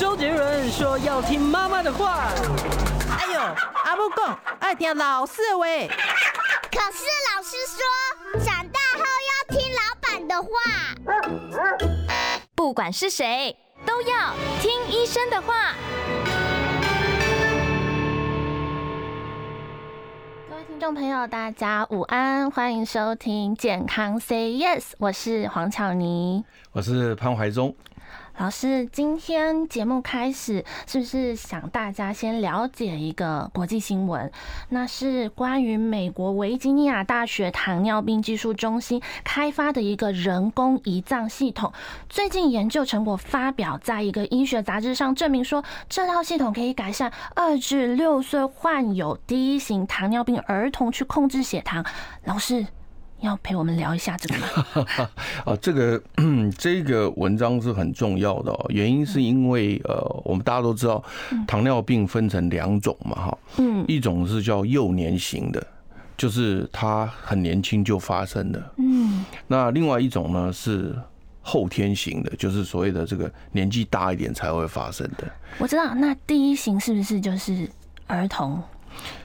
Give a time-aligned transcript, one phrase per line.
[0.00, 2.32] 周杰伦说要听妈妈的话。
[3.10, 3.38] 哎呦，
[3.84, 5.66] 阿母讲爱听老师的话。
[6.70, 10.48] 可是老师说，长大后要听老板的话。
[12.54, 13.54] 不管是谁，
[13.84, 14.32] 都要
[14.62, 15.74] 听医生的话。
[20.48, 27.76] 各位听众朋友，大家午安，欢迎收听健康 Say Yes，我是黄巧妮，我是潘怀宗。
[28.40, 34.32] 老师，今天节目开始，是不是想大家先了解一个国际新闻？
[34.70, 41.70] 那是关于美国维吉尼亚大学糖尿病技术中心开发的一个人工胰脏系统。
[42.08, 51.84] 最近研究成果发表在一个医学杂志上，证明说这套系统可以改善二至六岁患有第一型糖尿病儿童去控制血糖。
[52.24, 52.66] 老师。
[53.22, 55.08] 要陪我们聊一下这个吗？
[55.44, 56.02] 啊，这个
[56.56, 61.02] 这个文章是很重要的哦，原因是因为呃，我们大家都知道
[61.46, 65.64] 糖尿病分成两种嘛，哈，嗯，一种是叫幼年型的，
[66.16, 70.94] 就是它很年轻就发生的，嗯，那另外一种呢是
[71.42, 75.30] 后天型的，就是所谓的这个年纪大一点才会发生的。
[75.58, 77.68] 我知道，那第一型是不是就是
[78.06, 78.62] 儿童？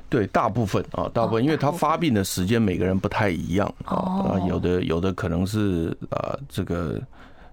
[0.09, 7.01] 对，大部分啊，大部分，因为他发病的时间每个人不太一样啊，有的有的可能是啊这个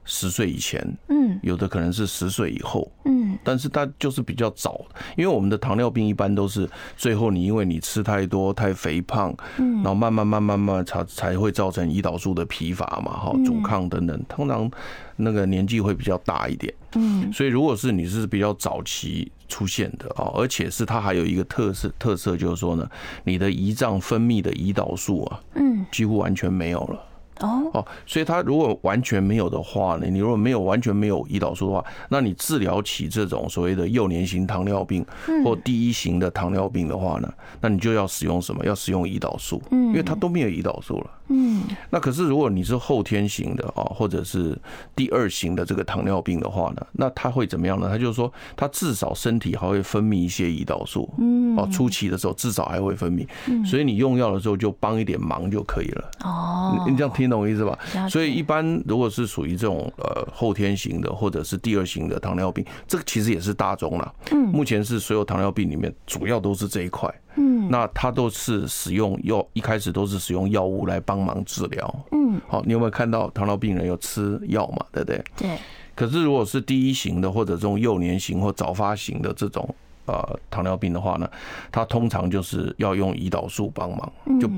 [0.04, 4.84] 十岁以前，嗯，有的可能是十岁以后，嗯，但是它就是比较早，
[5.16, 14.70] 因为我们的糖尿病一般都是最后你因为你吃太多太肥胖，嗯，然后慢慢慢慢慢慢才才会造成胰岛素的疲乏嘛，哈，阻抗等等，通常
[15.16, 22.90] 那个年纪会比较大一点，嗯，所以如果是你是比较早期出现的啊，而且是它还有一个特色特色就是说呢，
[23.22, 27.00] 你的胰脏分泌的胰岛素啊，嗯，几乎完全没有了。
[27.42, 35.04] 哦，所以它如果完全没有的话呢，你如果没有完全没有胰岛素的话，那你治疗起这种所谓的幼年型糖尿病
[35.44, 38.64] 或第一型的糖尿病的话呢，那你就要使用什么？
[38.64, 41.10] 要使用胰岛素，因为它都没有胰岛素了。
[41.34, 44.56] 嗯，那可是如果你是后天型的啊，或者是
[44.94, 47.88] 第二型的这个糖尿病的话呢，那它会怎么样呢？
[47.90, 51.08] 它就是说，它至少身体还会分泌一些胰岛素。
[51.18, 53.26] 嗯，哦，初期的时候至少还会分泌，
[53.64, 56.10] 所以你用药的时候就帮一点忙就可以了。
[56.22, 57.78] 哦，你这样听懂我意思吧？
[58.08, 64.14] 所以一般如果是属于这种呃后天型的或者是第二型的糖尿病，这个其实也是大宗了。
[64.30, 67.12] 嗯，目前是所有糖尿病里面主要都是这一块。
[67.36, 72.04] 嗯，那它都是使用药，一开始都是使用药物来帮忙治疗。
[72.12, 74.84] 嗯，好，你有没有看到糖尿病人有吃药嘛？
[74.92, 75.24] 对不对？
[75.38, 75.58] 对。
[75.94, 81.30] 可是如果是第一型的或者这种幼年型或早发型的这种呃糖尿病的话呢，
[81.70, 84.50] 它通常就是要用胰岛素帮忙，就。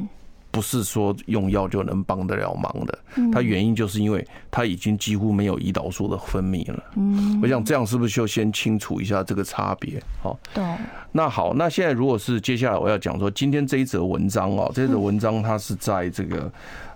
[0.54, 2.98] 不是说用药就能帮得了忙的，
[3.32, 6.80] 它原因就是因为它已经几乎没有胰岛素的分泌了。
[6.94, 10.00] 嗯，我想这样是不是就先清楚一下这个差别？
[10.22, 10.64] 好，对。
[11.10, 16.48] 那好，那现在如果是接下来我要讲说，今天这一则文章啊，这则文章它是在这个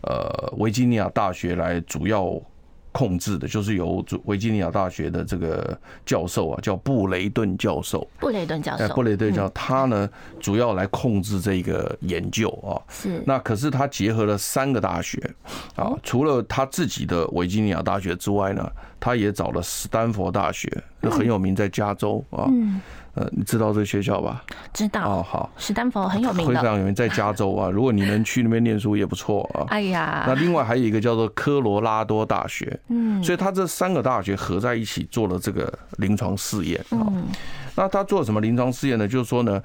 [0.03, 2.41] 呃维吉尼亚大学来主要。
[2.93, 8.07] 控制的就是由维吉尼亚大学的这个教授啊，叫布雷顿教授。
[8.19, 10.09] 布雷顿教授，布雷顿教授，他呢
[10.41, 12.81] 主要来控制这个研究啊。
[12.89, 13.23] 是。
[13.27, 15.19] 那可是他结合了三个大学
[15.77, 20.71] 啊，除了他自己的维吉尼亚大学之外呢，他也找了斯丹佛大学，
[21.03, 22.47] 很有名，在加州啊。
[22.49, 22.81] 嗯。
[23.19, 24.45] 呃，你知道这个学校吧？
[24.73, 27.69] 知道哦，好，史丹佛很有名的，非常有名，在加州啊。
[27.75, 29.67] 如果你能去那边念书也不错啊。
[29.71, 37.11] 哎呀，那另外还有一个叫做科罗拉多大学，嗯，所以他这三个大学合在一起做了这个临床试验啊。
[37.75, 39.09] 那他做什么临床试验呢？
[39.09, 39.61] 就是说呢，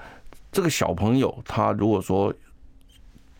[0.52, 2.34] 这个小朋友他如果说。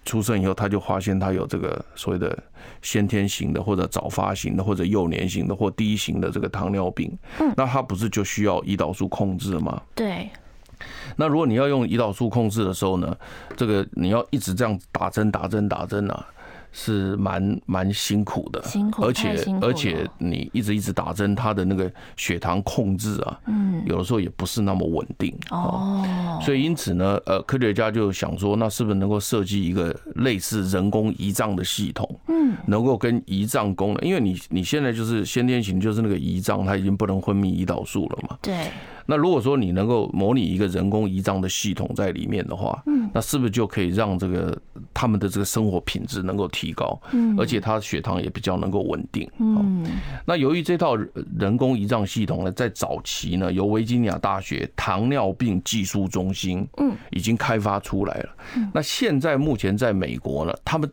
[0.06, 2.38] 出生以后，他就发现他有这个所谓的
[2.82, 7.12] 先天型的，或者早发型的，或者幼年型的，或第一型的这个糖尿病。
[7.40, 9.82] 嗯，那他不是就需要胰岛素控制吗？
[9.96, 10.30] 对。
[11.16, 13.16] 那如果你要用胰岛素控制的时候呢，
[13.56, 16.26] 这个你要一直这样打针、打针、打针啊。
[16.74, 26.04] 是蛮蛮辛苦的，辛苦，而且而且你一直一直打针，他的那个血糖控制啊，嗯，有的时候也不是那么稳定哦。
[26.42, 38.68] 所以因此呢，呃，科学家就想说，那是不是能够设计一个类似人工胰脏的系统，嗯，能够跟胰脏功能，因为你你现在就是先天型，就是那个胰脏它已经不能分泌胰岛素了嘛，对。
[39.06, 44.58] 那如果说你能够模拟一个人工胰脏的系统在里面的话，嗯，那是不是就可以让这个
[44.94, 49.86] 他们的这个生活品质能够提高，嗯，而且他血糖也比较能够稳定，嗯。
[50.26, 50.96] 那由于这套
[51.38, 58.30] 人工胰脏系统呢，在早期呢，由维吉尼亚大学糖尿病技术中心，嗯，已经开发出来了。
[58.74, 60.90] 那现在目前在美国呢，他们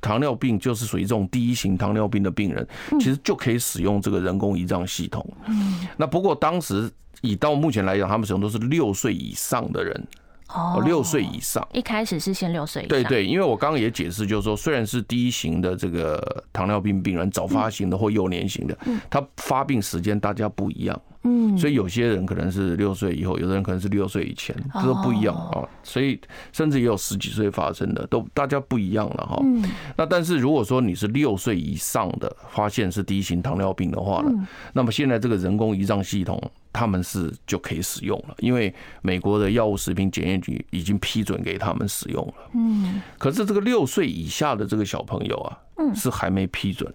[0.00, 2.66] 糖尿病就是属于这种第一型糖尿病的病人，
[2.98, 5.26] 其实就可以使用这个人工胰脏系统。
[5.46, 6.90] 嗯，那不过当时
[7.20, 10.06] 以到目前来讲，他们使用都是六岁以上的人。
[10.52, 12.84] 哦，六岁以上，一开始是先六岁。
[12.86, 18.76] 对对，因为我刚刚也解释，就是说，虽然是第一型的这个糖尿病病人，早发型的或幼年型的，
[19.08, 21.02] 他发病时间大家不一样。
[21.22, 25.68] 嗯，所以有些人可能是六岁以后，有的人可能是六岁以前，这都不一样啊。
[25.82, 26.18] 所以
[26.52, 29.38] 甚至也有十几岁发生的，都大家不一样了哈。
[29.42, 29.62] 嗯，
[29.96, 36.40] 那但是如果说你是六岁以上的，发现是第一型糖尿病的话呢，那么现在这个人工胰脏系统。
[36.72, 38.72] 他们是就可以使用了，因为
[39.02, 42.34] 美国的药物食品检验局已经批准给他们使用了。
[42.54, 46.88] 嗯，可是这个六岁以下的这个小朋友啊，嗯是还没批准。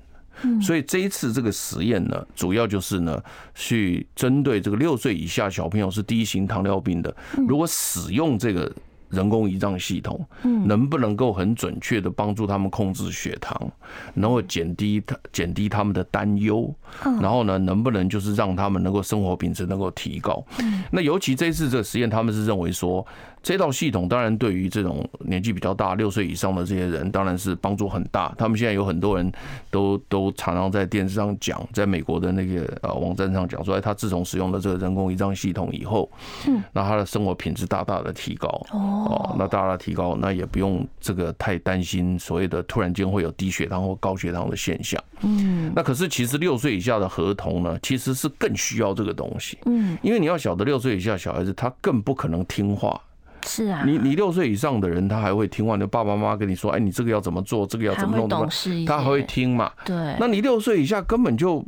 [0.44, 3.22] 嗯，所以这一次这个实验呢，主要就是呢，
[3.54, 7.16] 去针对这个六岁以下小朋友是第一型糖尿病的，
[7.48, 8.72] 如果使用这个。
[9.12, 10.26] 人工胰脏系统，
[10.66, 13.72] 能不能够很准确的帮助他们控制血糖，
[14.16, 16.74] 能够减低他减低他们的担忧，
[17.22, 20.44] 然后呢，能不能就是让他们能够生活品质能够提高？
[20.92, 23.06] 那尤其这次这个实验，他们是认为说。
[23.46, 28.34] 这套系统当然对于这种年纪比较大、六岁以上的这些人，当然是帮助很大。
[28.40, 29.32] 他们现在有很多人
[29.70, 36.10] 都都常常在电视上讲，在美国的那个呃网站上讲说，他自从使用了这个人工胰脏系统以后，
[36.48, 45.00] 嗯，那他的生活品质大大的提高哦，那大大的提高，那也不用这个太担心所谓的突然间会有低血糖或高血糖的现象。
[45.22, 49.60] 嗯，那可是其实六岁以下的儿童呢，其实是更需要这个东西。
[49.66, 53.00] 嗯，因为你要晓得，六岁以下小孩子他更不可能听话。
[53.46, 55.76] 是啊，你你六岁以上的人，他还会听话。
[55.76, 58.48] 你爸爸妈妈跟你说，哎，你这个要怎么做，这个要怎么弄的，
[58.86, 59.72] 他还会听嘛？
[59.86, 59.96] 对。
[60.20, 61.64] 那你六岁以下根本就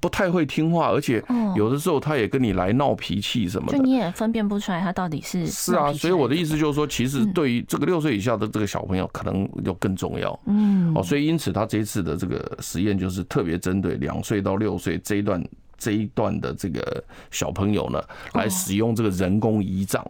[0.00, 1.22] 不太会听话，而且
[1.56, 5.46] 有的时候他也跟你来闹脾气什么的，就你也分辨不出来他到底是。
[5.46, 10.38] 是啊，所以我的意思就是说，其实对于这个六岁以下的这个小朋友，可能就更重要。
[10.46, 10.92] 嗯。
[10.94, 15.44] 哦，所以因此他这一次的这个实验就是特别针对两岁到六岁这一段
[15.76, 18.00] 这一段的这个小朋友呢，
[18.34, 20.04] 来使用这个人工胰脏。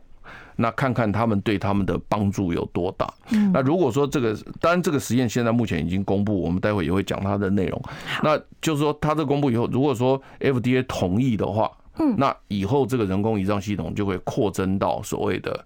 [0.60, 3.08] 那看看他们对他们的帮助有多大。
[3.52, 7.81] 那如果说这个，当然这个实验现在目前已经公布，我们待会也会讲它的内容。
[8.25, 11.70] 那就是说，它这公布以后，如果说 FDA 同意的话，
[12.00, 15.64] 嗯那以后这个人工胰脏系统就会扩增到所谓的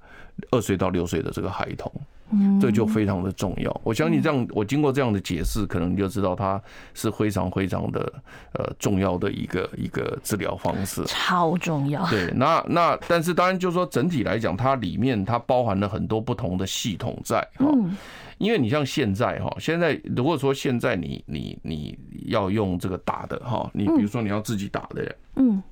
[0.50, 1.90] 二岁到六岁的这个孩童。
[2.60, 3.80] 这就非常的重要。
[3.84, 6.60] 我相信这样，我经过这样的解释，可能你就知道它
[6.94, 8.12] 是非常非常的
[8.54, 12.06] 呃重要的一个一个治疗方式，超重要。
[12.08, 17.66] 对，那那但是当然就是说整体来讲，它里面它包含了很多不同的系统在哈。
[18.38, 21.96] 因为你像现在哈，现在如果说现在你你你
[22.26, 25.62] 要用这个打的哈，你比如说你要自己打的人，嗯。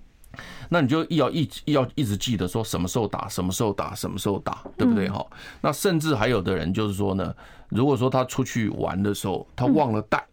[0.69, 5.09] 那你就要一要一直记得说什么时候打，什么时候打，什么时候打，对不对？
[5.09, 5.25] 哈，
[5.61, 7.35] 那甚至还有的人就是说呢，
[7.69, 10.25] 如果说他出去玩的时候，他忘了带，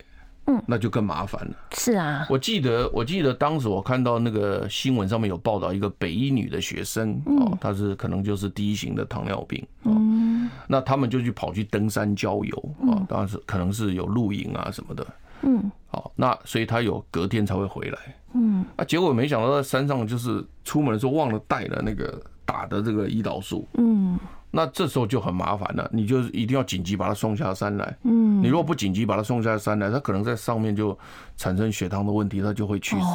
[0.46, 1.56] 嗯，那就更麻烦了。
[1.72, 15.06] 是啊，我记得我记得当时我看到那个新闻上面有报道一个北一女的学生，哦，她是可能就是第一型的糖尿病，嗯，那他们就去跑去登山郊游啊，当然是可能是有露营啊什么的。
[15.42, 17.98] 嗯，好，那所以他有隔天才会回来。
[18.34, 23.68] 嗯，啊，结果没想到在山上就是出门的时候忘了带了那个打的这个胰岛素。
[23.76, 24.20] 嗯，
[24.52, 27.98] 那这时候就很麻烦了，你就一定要紧急把他送下山来。
[28.04, 30.98] 嗯，你如果不紧急把他送下山来，他可能在上面就
[31.38, 33.06] 产生血糖的问题，他就会去世。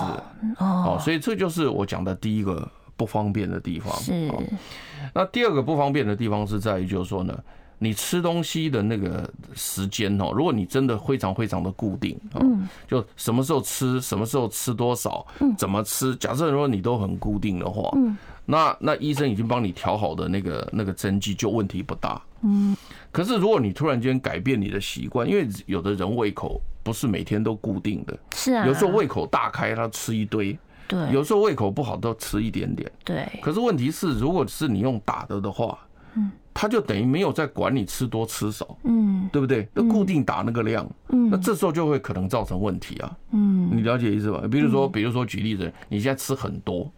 [0.59, 3.93] 哦，所以这就是我讲的第一个不方便的地方。
[3.97, 4.31] 是，
[5.15, 7.39] 那第二个不方便的地方是在于，就是说呢。
[7.83, 12.39] 你吃东西的那个时间哦，如果你真的非常非常的固定啊，
[12.87, 15.27] 就什么时候吃，什么时候吃多少，
[15.59, 17.91] 怎么吃，假设如果你都很固定的话，
[18.47, 22.23] 那那医生已经帮你调好的那个那个针剂就问题不大。
[22.43, 22.77] 嗯，
[23.11, 33.29] 可是如果你突然间改变你的习惯，因为有的人胃口不是每天都固定的，是啊，有时候胃口大开，他吃一堆，对，有时候胃口不好都吃一点点，对。
[33.43, 35.77] 可是问题是，如果是你用打的的话，
[36.15, 36.31] 嗯。
[36.55, 39.67] 他就等于没有在管你吃多吃少，嗯，对不对？
[39.75, 44.43] 那固定打那个量，嗯，那这时候就会可能造成问题啊，嗯，你了解意思吧？
[44.51, 46.93] 比如说，比如说举例子，你现在吃很多，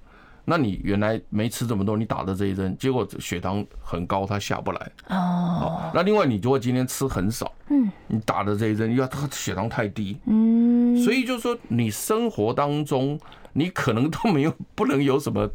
[0.45, 4.91] 那你原来没吃这么多，你打的这一针，结果血糖很高，它下不来。
[5.09, 5.91] 哦。
[5.95, 13.19] 那另外，你如果今天吃很少，嗯，你打的这一针，因为它血糖太低，嗯，所以就是说，你生活当中
[13.53, 15.49] 你可能都没有不能有什么。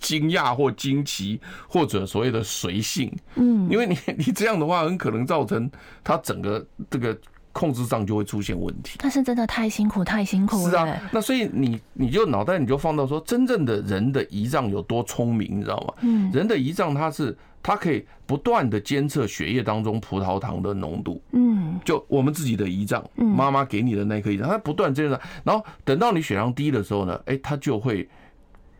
[0.00, 5.70] 惊讶或惊奇，或者所谓的随性，嗯，因为你 你这样的话，很可能造成
[6.02, 7.16] 他整个这个
[7.52, 8.98] 控制上就会出现问题。
[9.00, 10.70] 但是真的太辛苦，太辛苦了。
[10.70, 15.94] 是啊，那所以你你就脑袋你就放到说，真正的人的胰脏有多聪明，你知道吗？
[16.00, 21.20] 嗯，人的胰脏它是它可以不断的监测血液当中葡萄糖的浓度。
[21.32, 28.08] 嗯，就我们自己的胰脏，妈妈给你的那颗胰脏，它不断监测，然后等到你血糖低的时候呢，哎，它就会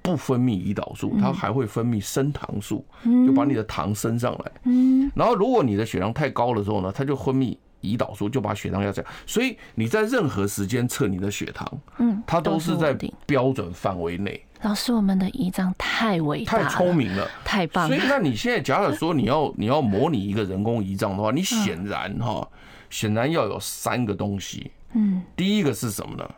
[0.02, 2.84] 不分泌胰岛素，它还会分泌升糖素，
[3.26, 4.52] 就把你的糖升上来。
[4.64, 7.56] 嗯，然后如果你的血糖太高的时候呢，它就分泌。
[7.82, 11.66] 胰岛素就把血糖压下，所以你在任何时间测你的血糖，
[11.96, 14.38] 嗯，它都是在标准范围内。
[14.60, 17.96] 老师，我们的胰脏太伟大，太聪明了，太棒了。
[17.96, 22.46] 所以，那你现在假如说你要 你要模拟一个人工胰脏的话，你显然哈，
[22.90, 24.70] 显然要有三个东西。
[24.92, 26.30] 嗯，第一个是什么呢？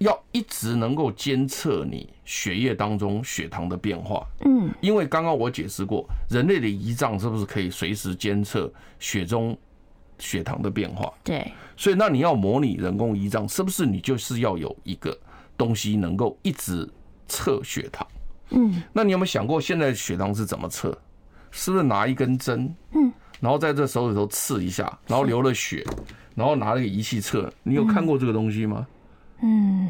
[0.00, 4.26] 要一直能够监测你血液当中血糖的变化。
[4.46, 9.56] 嗯，因为刚刚我解释过，人类的胰脏是不是可以随时监测血中
[10.18, 15.16] 血糖的变化，对，所以那你要模拟人工胰脏，是不是你就是要有一个
[15.56, 16.88] 东西能够一直
[17.28, 18.06] 测血糖？
[18.50, 20.96] 嗯，那你有没有想过，现在血糖是怎么测？
[21.50, 25.84] 是不是拿一根针，嗯，然后在这手指头刺一下，然后流了血，
[26.34, 27.52] 然后拿那个仪器测？
[27.62, 28.86] 你有看过这个东西吗？
[28.88, 28.96] 嗯，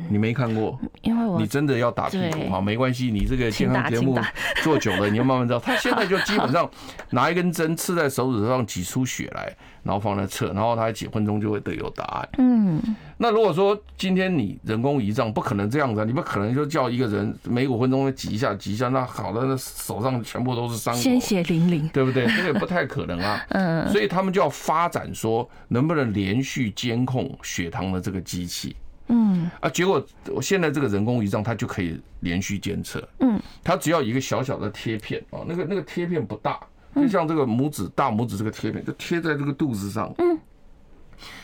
[0.08, 4.18] 你没看过，因为我你真的要打屁股哈，没关系，你这个健康节目
[4.62, 5.58] 做久了，你就慢慢知道。
[5.64, 6.68] 他现在就基本上
[7.10, 12.28] 拿一根针刺在手指头上，挤出血来，然后放在测，然后他几分钟就会得有答案。
[12.38, 12.80] 嗯，
[13.18, 22.26] 那如果说今天你人工胰脏不可能这样子，你不可能就叫一个人每五分钟挤一下挤一下，那好的，那手上全部都是伤口，鲜血淋淋，对不对？
[22.26, 23.44] 这个也不太可能啊。
[23.50, 28.74] 嗯，所以他们就要发展说，能不能连续监控血糖的这个机器。
[29.12, 33.06] 嗯啊，结果我现在这个人工胰脏它就可以连续监测。
[33.18, 36.60] 嗯，它只要一个小小的贴片啊，那个那个贴片不大，
[36.94, 40.14] 就像这个拇指大拇指这个贴片，就贴在这个肚子上。
[40.18, 40.38] 嗯，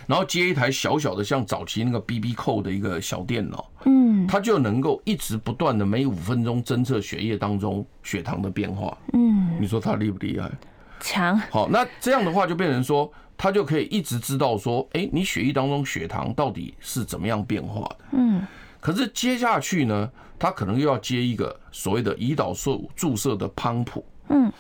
[0.07, 3.69] 然后接一台小小的像早期那个 BB 扣的一个小电脑。
[3.85, 8.97] 嗯，它就能够一直不断的每五分钟侦测血液当中血糖的变化。
[9.13, 10.49] 嗯，你说它厉不厉害？
[11.01, 11.37] 强。
[11.51, 13.13] 好，那这样的话就变成说。
[13.37, 17.97] 他就可以一直知道说，哎，你血液当中血糖到底是怎么样变化的？
[18.13, 18.47] 嗯，
[18.81, 24.05] 可是接下去呢，他可能又要接一个所谓的胰岛素注射的泵浦。
[24.29, 24.51] 嗯，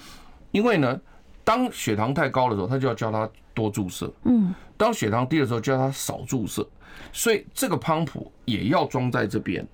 [0.50, 1.00] 因为呢，
[1.42, 4.12] 当血糖太高的时候，他就要叫他多注射。
[4.24, 6.66] 嗯，当血糖低的时候，叫他少注射。
[7.12, 9.66] 所以这个泵浦也要装在这边。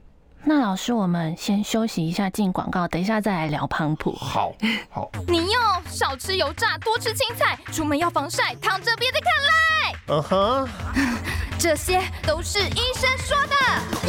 [0.44, 4.12] 那老师，我们先休息一下，进广告，等一下再来聊胖谱。
[4.12, 4.52] 好，
[4.90, 5.08] 好。
[5.28, 9.94] 你要少吃油炸，多吃青菜，出门要防晒，躺着别再看赖。
[10.08, 10.68] 嗯哼，
[11.58, 13.54] 这些都是医生说的。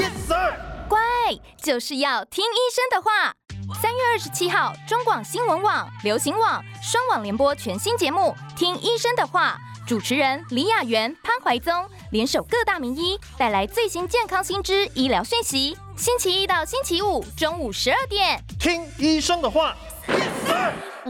[0.01, 0.53] Yes sir。
[0.89, 0.99] 乖，
[1.61, 3.35] 就是要听医生的话。
[3.79, 9.57] 三月二十七号，中广新闻网、流行网双网联播全新节目《听医生的话》。
[9.85, 11.73] 主持人李雅媛、潘怀宗
[12.11, 15.75] 联手各大名医，带来最新健康新知、医疗讯息。
[15.97, 19.75] 星期一到星期五中午十二点，听医生的话。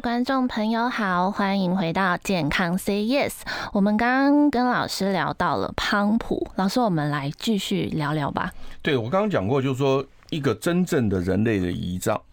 [0.01, 3.33] 观众朋友好，欢迎回到健康 Say Yes。
[3.73, 8.51] 我们刚刚跟老师聊到了泵浦，老师，我们来继续聊聊吧。
[8.81, 10.03] 对，我刚刚讲过，就是说。
[10.29, 12.19] 一个真正的人类的胰脏，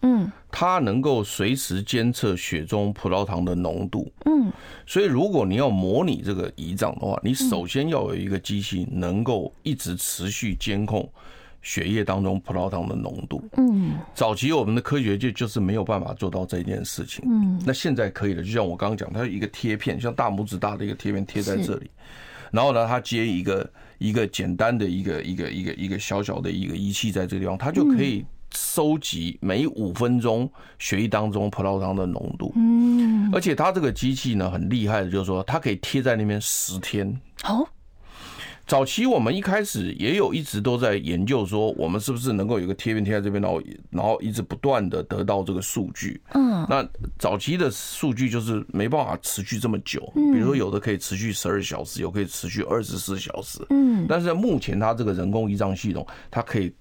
[0.51, 4.51] 它能够随时监测血中葡萄糖的浓度，嗯，
[4.85, 11.09] 所以如果你要模拟这个胰脏的话，你首先要有一个机器能够一直持续监控
[11.61, 21.89] 血液当中葡萄糖的浓度，嗯，早期我们的科学界就是没有办法做到这件事情，嗯，那现在可以了，就像我刚刚讲，它有一个贴片，像大拇指大的一个贴片贴在这里，
[22.51, 23.69] 然后呢，它接一个。
[24.01, 32.51] 一个简单的一个一个一个一个小小的一个仪器在这个地方，它就可以收集每五分钟血液当中葡萄糖的浓度。
[32.55, 37.19] 嗯，而且它这个机器呢很厉害的，就是说它可以贴在那边十天。
[37.43, 37.67] 哦。
[38.67, 46.21] 早期我们一开始也有一直都在研究说，我们是不是能够有个贴片贴在这边，然后然后一直不断的得到这个数据。
[46.33, 46.87] 嗯，那
[47.19, 53.59] 早期的数据就是没办法持续这么久，比如说有的可以持续十二小时，有可以持续二十四小时。
[53.71, 56.73] 嗯，但是目前它这个人工胰脏系统，它可以。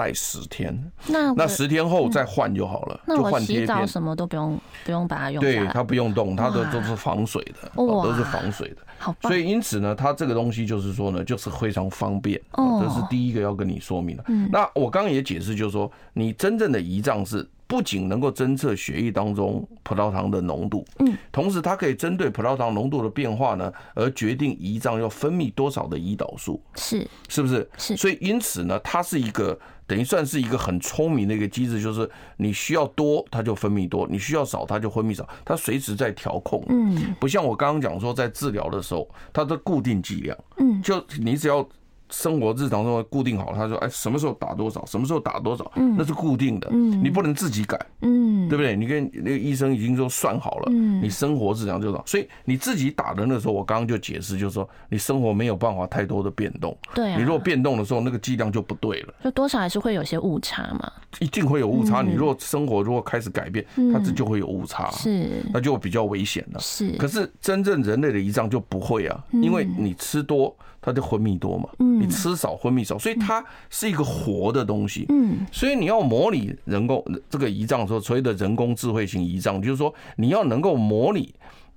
[0.00, 0.74] 待十天，
[1.08, 3.60] 那那十天后再换就好了，就换贴片。
[3.60, 5.38] 洗澡什么都不用，不用把它用。
[5.42, 8.76] 对，它不用动，它的都是防水的，哦都是防水的。
[8.98, 12.40] 好，所以因此呢，它这个东西就是说呢，就是非常方便。
[12.52, 14.24] 哦这是第一个要跟你说明的。
[14.28, 17.46] 嗯那我刚刚也解释，就是说，你真正的胰脏是。
[17.70, 27.70] 不仅能够侦测血液当中葡萄糖的浓度，嗯，同时它可以针对葡萄糖浓度的变化呢，而决定胰脏要分泌多少的胰岛素，是是不是？
[27.78, 27.96] 是。
[27.96, 36.60] 所以因此呢，它是一个等于算是一个很聪明的一个机制，就是你需要多，它就分泌多；你需要少，它就分泌少，它随时在调控。
[36.70, 41.64] 嗯，不像我刚刚讲说，在治疗的时候，它的固定剂量，嗯，就你只要。
[42.10, 48.76] 生活日常生活固定好，他说哎，什么时候打多少，什么时候打多少，嗯，那是固定的，嗯，你不能自己改，嗯，对不对？
[48.76, 62.02] 你跟那个医生已经说算好了，嗯，你生活日常就少，所以你自己打的那时候，我刚刚就解释，就是说你生活没有办法太多的变动，对，你如果变动的时候，那个剂量就不对了，就多少还是会有些误差嘛，一定会有误差。
[62.02, 66.90] 你如果生活如果开始改变，它这就会有误差，是，那就比较危险了，是。
[66.96, 70.56] 可是真正人类的胰脏就不会啊，因为你吃多。
[70.82, 75.04] 它就昏迷多嘛，你吃少昏迷少，所以它是一个活的东西。
[75.10, 81.34] 嗯，所以你要模拟人工这个胰脏的时候，所谓的人工智慧型胰脏，就是说你要能够模拟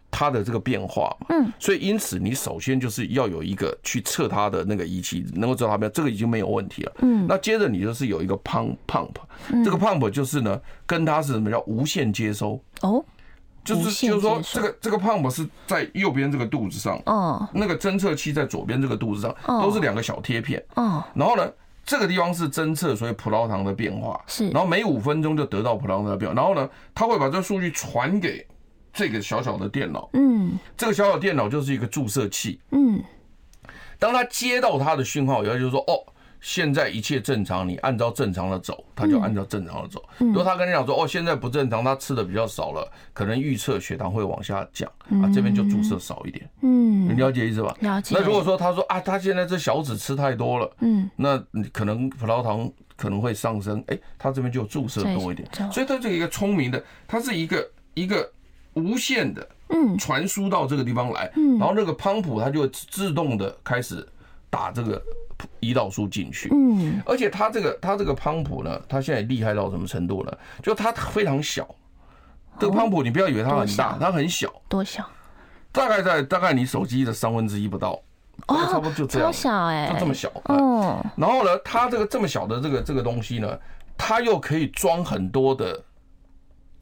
[0.09, 1.27] 它的这个变化嘛。
[1.29, 6.93] 嗯，所以因此你首先就是要有一个去测它的那个仪器，能够知道它变，这个已经没有问题了。
[6.99, 9.15] 嗯，那接着你就是有一个 pump pump，
[9.65, 13.03] 这个 pump 就是呢，跟它是什么叫无线接收哦。
[13.63, 21.49] 就是就是说，这个这个 pump 是在右边这个肚子上，哦，那个侦测器在左边这个肚子上，都是两个小贴片，哦，然后呢，
[21.85, 28.45] 这个地方是侦测所以葡萄糖的变化，是，然后每五分钟就得到葡萄糖的变化，然后呢，它会把这个数据传给
[28.91, 33.01] 这个小小的电脑，嗯，这个小小电脑就是一个注射器，嗯，
[33.97, 36.12] 当他接到它的讯号以后，就是说，哦。
[36.43, 40.03] 现在一切正常，你按照正常的走，他就按照正常的走。
[40.17, 46.47] 如果他跟你讲说，哦，现在不正常，他吃的比较少了，可能预测血糖会往下降，啊，这边就注射少一点。
[46.61, 47.73] 嗯，你了解意思吧？
[47.79, 48.13] 了解。
[48.13, 55.47] 那如果说他说啊，他现在这小子吃太多了，嗯，那你可能葡萄糖可能会上升，哎，他这边就注射多一点。
[55.71, 58.29] 所以他这一个聪明的，它是一个一个
[58.73, 64.05] 无限的，嗯，传输到这个地方来，嗯，然后那个泵浦它就会自动的开始
[64.53, 65.01] 打这个。
[65.59, 70.31] 胰岛素进去，嗯，而且它这个它这个泵浦呢，它现在厉害到什么程度呢？
[70.61, 71.67] 就它非常小，
[72.57, 75.05] 这个泵浦你不要以为它很大，它很小，多小？
[75.73, 77.99] 大概在大概你手机的三分之一不到，
[78.47, 81.03] 哦，差不多就这样，超小哎，就这么小，嗯。
[81.17, 83.59] 然后呢，它这个这么小的这个这个东西呢，
[83.97, 85.83] 它又可以装很多的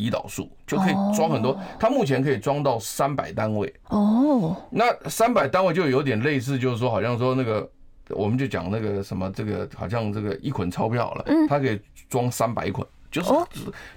[0.01, 4.55] 胰岛素，就可以装很多，它目前可以装到三百单位哦。
[4.71, 7.69] 那三百单位就有点类似，就是说好像说那个。
[8.13, 11.79] 我们就讲那个什么，这个好像这个一捆钞票了，它可以
[12.09, 13.29] 装三百捆，就是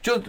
[0.00, 0.22] 就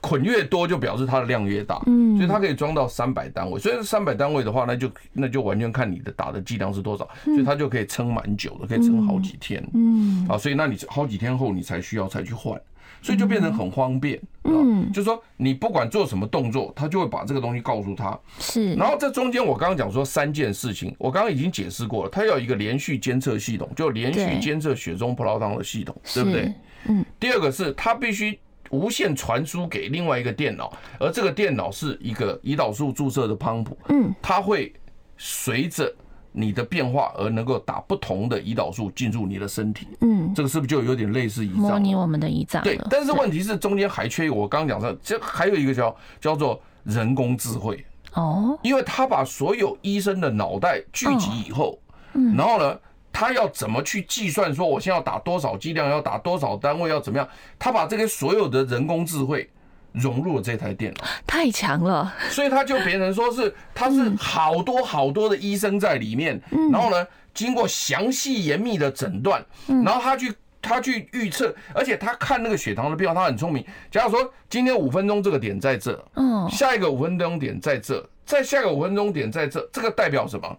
[0.00, 3.60] 捆越多，就表示它的量越大，嗯所以它可以装到三百单位。
[3.60, 9.64] 所以三百单位的话，那就那就完全看你的打的剂量是多少，所以它就可以撑蛮久的，可以撑好几天。
[9.72, 12.60] 嗯，啊，所以那你好几天后你才需要才去换。
[13.00, 18.18] 所以就变成很方便，嗯，就是说你不管做什么动作，他就会把这个东西告诉他。
[18.38, 26.52] 是，然后这中间我刚刚讲说三件事情，我刚刚已经解释过了，它要一个连续监测系统，就连续监测血中葡萄糖的系统，对不对？
[26.88, 27.04] 嗯。
[27.20, 28.38] 第二个是它必须
[28.70, 34.72] 无线传输给另外一个电脑，而这个电脑是一个胰岛素注射的 pump，，嗯，它会
[35.16, 35.94] 随着。
[36.32, 41.62] 你的变化而能够打不同的胰岛素进入你的身体，嗯，这个是不是就有点类似胰脏？
[41.62, 42.62] 模拟我们的胰脏。
[42.62, 51.78] 对，但是问题是中间还缺一个，我刚刚讲的，这还有一个叫叫做人工智慧哦，因为他把所有医生的脑袋聚集以后，
[52.14, 52.78] 嗯，然后呢，
[53.12, 57.28] 他要怎么去计算说我现在要打多少剂量，要打多少单位，要怎么样？
[57.58, 59.48] 他把这个所有的人工智慧。
[59.92, 73.64] 融入了这台电脑，太强了，所以他就变成说是，他是好多好多的医生在里面，然后呢，经过详细严密的诊断，然后他去他去预测，而且他看那个血糖的变化，他很聪明。
[73.90, 80.56] 假如说今天五分钟这个点在这，嗯，下一个五分钟点在这，再下一个五分钟点在这，这个代表什么？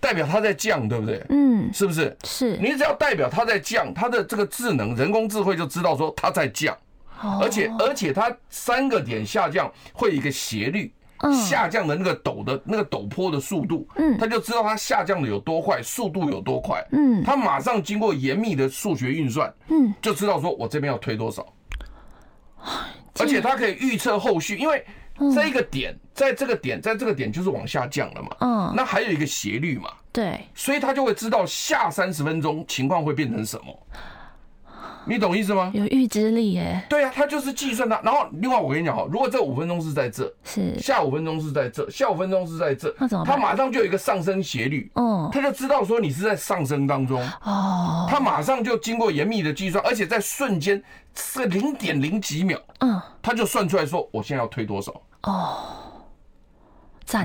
[0.00, 1.22] 代表它在降，对不对？
[1.28, 2.16] 嗯，是不是？
[2.24, 2.56] 是。
[2.56, 6.74] 你只要代表它在降，它的这个智能人工智慧就知道说它在降。
[7.40, 10.92] 而且而且它三个点下降会有一个斜率，
[11.46, 21.46] 下降的那个陡的那个陡坡的速度，嗯，他就知道它下降的有多快，速度有多快，嗯，他马上经过严密的数学运算，嗯，就知道说我这边要推多少，
[23.18, 24.82] 而且他可以预测后续，因为
[25.34, 33.86] 这一个点在这个点在这个点就是往下降了嘛，嗯，那还有一个斜率嘛，对，所以他就会知道下三十分钟情况会变成什么。
[35.06, 35.70] 你懂意思吗？
[35.74, 36.84] 有预知力耶。
[36.88, 38.00] 对啊，他就是计算它。
[38.02, 43.34] 然后另外我跟你讲哈，如果这五分钟是在这，是下五分钟是在这，下五分钟是在这，那怎么办？
[43.34, 48.06] 他马上就有一个上升斜率，嗯，他就知道说你是在上升当中哦。
[48.10, 50.82] 他马上就经过严密的计算，而且在瞬间
[51.14, 55.56] 是零点零几秒，嗯，他就算出来说我现在要推多少哦。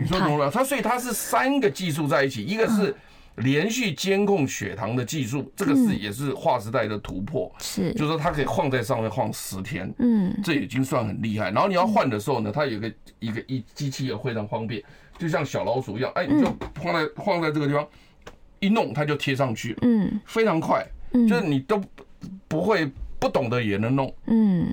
[0.02, 0.50] 你说懂了？
[0.50, 2.96] 他所以他是三个技术在一起，一个是。
[3.38, 7.52] 连续监控血糖的技术，这个是也是划时代的突破。
[7.60, 11.52] 是，就是说它可以晃在上面晃十天，嗯，这已经算很厉害。
[11.52, 14.82] 然后你要换的时候呢，它有一个一个一机器也非常方便，
[15.17, 17.88] 就像小老鼠一样，哎，你就放在放在这个地方，
[18.60, 21.82] 一弄它就贴上去，嗯，非常快，就是你都
[22.48, 24.67] 不会不懂的也能弄，嗯。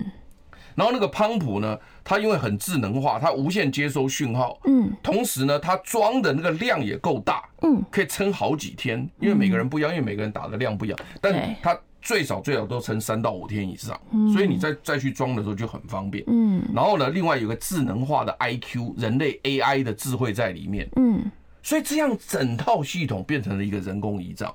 [0.75, 13.99] 然后那个泵浦呢，它因为很智能化，它无线接收讯号，嗯，同时呢，它装的那个量也够大，嗯，可以撑好几天，因为每个人不一样，因为每个人打的量不一样，但它最少最少都撑三到五天以上，
[14.33, 16.63] 所以你再再去装的时候就很方便，嗯。
[16.75, 21.31] 然后呢，另外有个智能化的 IQ 人类 AI 的智慧在里面，嗯，
[21.63, 24.53] 所以这样整套系统变成了一个人工胰脏。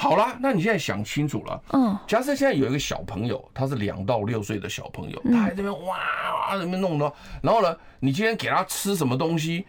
[0.00, 1.60] 好啦，那你现在想清楚了。
[1.72, 5.96] 嗯，假设现在有一个小朋友，他是两到六岁的小朋友，他还在这边哇
[6.46, 7.12] 哇在那边弄的。
[7.42, 9.66] 然后呢，你今天给他吃什么东西，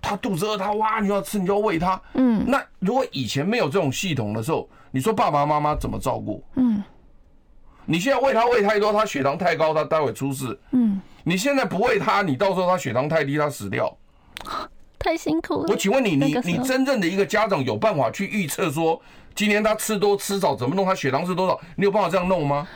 [0.00, 2.00] 他肚子饿，他哇你要吃，你就要喂他。
[2.14, 6.42] 嗯，那如果以前没有这种系统的时候，你说爸爸妈妈怎么照顾？
[6.54, 6.82] 嗯，
[7.84, 10.58] 你现在喂他喂太多，他血糖太高，他待会出事。
[10.70, 13.94] 嗯，你现在不喂他，你到时候他血糖太低，他死掉，
[14.98, 15.66] 太辛苦了。
[15.68, 18.98] 我请问你，你你真正的一个家长有办法去预测说？
[19.36, 20.84] 今天他吃多吃少怎么弄？
[20.84, 21.60] 他血糖是多少？
[21.76, 22.66] 你有办法这样弄吗？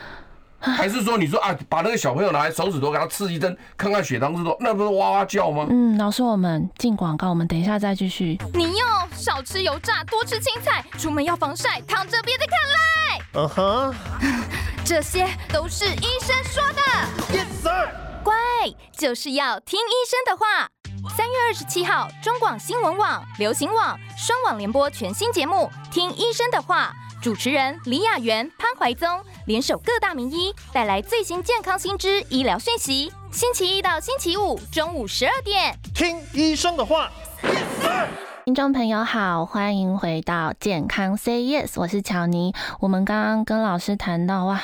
[0.59, 4.57] 还是说你说啊，把那个小朋友拿来手指头给他刺一针，看看血糖是多少？
[4.59, 5.65] 那不是哇哇叫吗？
[5.71, 8.37] 嗯，老师，我们进广告，我们等一下再继续。
[8.53, 13.41] 你要少吃油炸，多吃青菜，出门要防晒，躺着别再看赖。
[13.41, 13.95] 嗯哼，
[14.85, 17.35] 这些都是医生说的。
[17.35, 17.89] Yes sir。
[18.23, 18.35] 乖，
[18.95, 20.69] 就是要听医生的话。
[21.17, 33.11] 三月二十七号，中广新闻网、流行网双网联播全新节目《听医生的话》，主持人李雅媛、潘怀宗联手各大名医，带来最新健康新知、医疗讯息。
[33.29, 37.11] 星期一到星期五中午十二点，听医生的话。
[38.45, 42.53] 听众朋友好，欢迎回到健康 Say Yes，我是乔尼。
[42.79, 44.61] 我们刚刚跟老师谈到哇，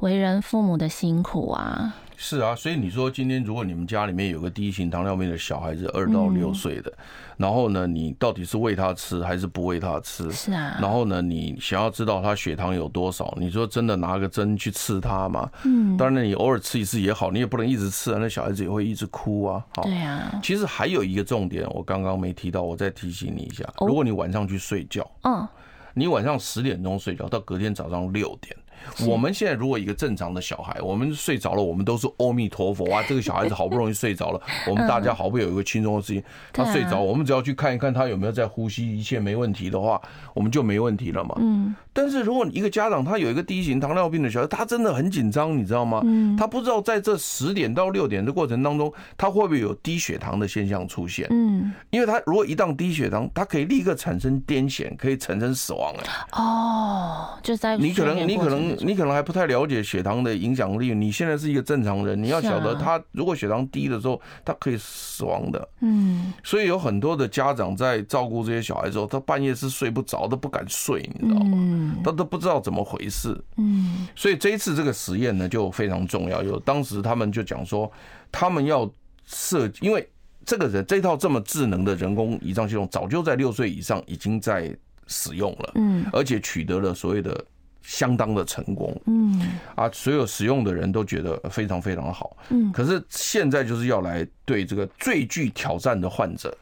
[0.00, 1.94] 为人父母的辛苦啊。
[2.20, 6.92] 是啊，所以你说今天如果你们家里面有个第一型糖尿病的小孩子，二到六岁的，
[7.36, 10.28] 然后呢，你到底是喂他吃还是不喂他吃？
[10.32, 10.76] 是啊。
[10.80, 15.48] 然后呢，你想要知道他血糖有多少，你说真的拿个针去刺他吗？
[15.64, 15.96] 嗯。
[15.96, 19.64] 当然，你偶尔刺一次也好，你也不能一直刺啊，那小孩子也会一直哭啊。
[19.84, 20.40] 对啊。
[20.42, 25.46] 其实还有一个重点，我刚刚没提到，我再提醒你一下，如果你晚上去睡觉，嗯，
[25.94, 28.56] 你晚上十点钟睡觉，到隔天早上六点。
[29.06, 33.02] 我们现在如果一个正常的小孩，我们睡着了，我们都是阿弥陀佛啊！
[33.08, 40.00] 这个小孩子好不容易睡着了， 我们大家好不容易有一个轻松的事情，他睡着，我们只要去看一看他有没有在呼吸，一切没问题的话，
[40.34, 41.34] 我们就没问题了嘛。
[41.38, 41.74] 嗯。
[41.92, 46.00] 但是如果一个家长他有一个第一型糖尿病的小孩，他真的很紧张，你知道吗？
[46.04, 46.36] 嗯。
[46.36, 51.26] 他不知道在这十点到六点的过程当中，他会不会有低血糖的现象出现？
[51.30, 51.72] 嗯。
[51.90, 55.92] 因为他如果一旦低血糖，他可以立刻产生癫痫，可以产生死亡。
[55.98, 56.42] 哎。
[56.42, 58.67] 哦，就在你可能你可能。
[58.80, 60.94] 你可能还不太了解血糖的影响力。
[60.94, 65.68] 你现在是一个正常人，你要晓得，他如果血糖低的时候，他可以死亡的。
[65.80, 71.96] 嗯，所以有很多的家长在照顾这些小孩之后，他半夜是睡不着，都不敢睡，你知道吗？
[72.04, 73.36] 他都不知道怎么回事。
[73.56, 76.42] 嗯，所以这一次这个实验呢，就非常重要。
[76.42, 77.90] 有当时他们就讲说，
[78.30, 78.90] 他们要
[79.26, 80.08] 设，因为
[80.44, 84.74] 这个人这套这么智能的人工胰脏系统，早就在六岁以上已经在
[85.06, 85.72] 使用了。
[85.74, 87.44] 嗯，而且取得了所谓的。
[87.88, 96.54] 相当的成功，嗯，啊，所有使用的人都觉得非常非常好，嗯，可是现在就是要来对这个最具挑战的患者，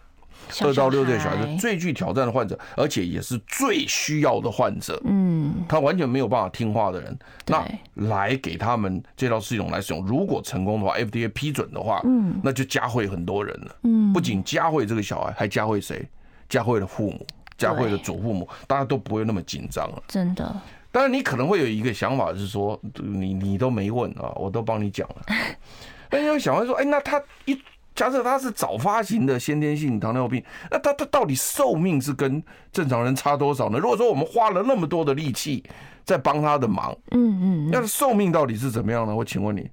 [0.63, 7.67] 二到六岁小孩子最具挑战的患者，而且也是最需要的患者，嗯，他完全没有办法听话的人，那
[8.07, 16.09] 来给他们这套系统来使用，如果成功的话，FDA 批准的话，嗯，那就加惠很多人了，嗯，不仅加惠这个小孩，还加惠谁？
[16.49, 17.27] 加惠的父母，
[17.59, 20.55] 加惠的祖父母，大家都不会那么紧张了，真的。
[20.97, 25.17] 当然，你可能会有一个想法，是说你你都没问啊，我都帮你讲了。
[26.11, 27.55] 那你会想问说，哎，那他一
[27.95, 33.79] 假设他是早发型的先天性糖尿病，那他他到底寿命是跟正常人差多少呢？
[33.79, 35.63] 如果说我们花了那么多的力气
[36.03, 39.15] 在帮他的忙，嗯嗯，那寿命到底是怎么样呢？
[39.15, 39.71] 我请问你，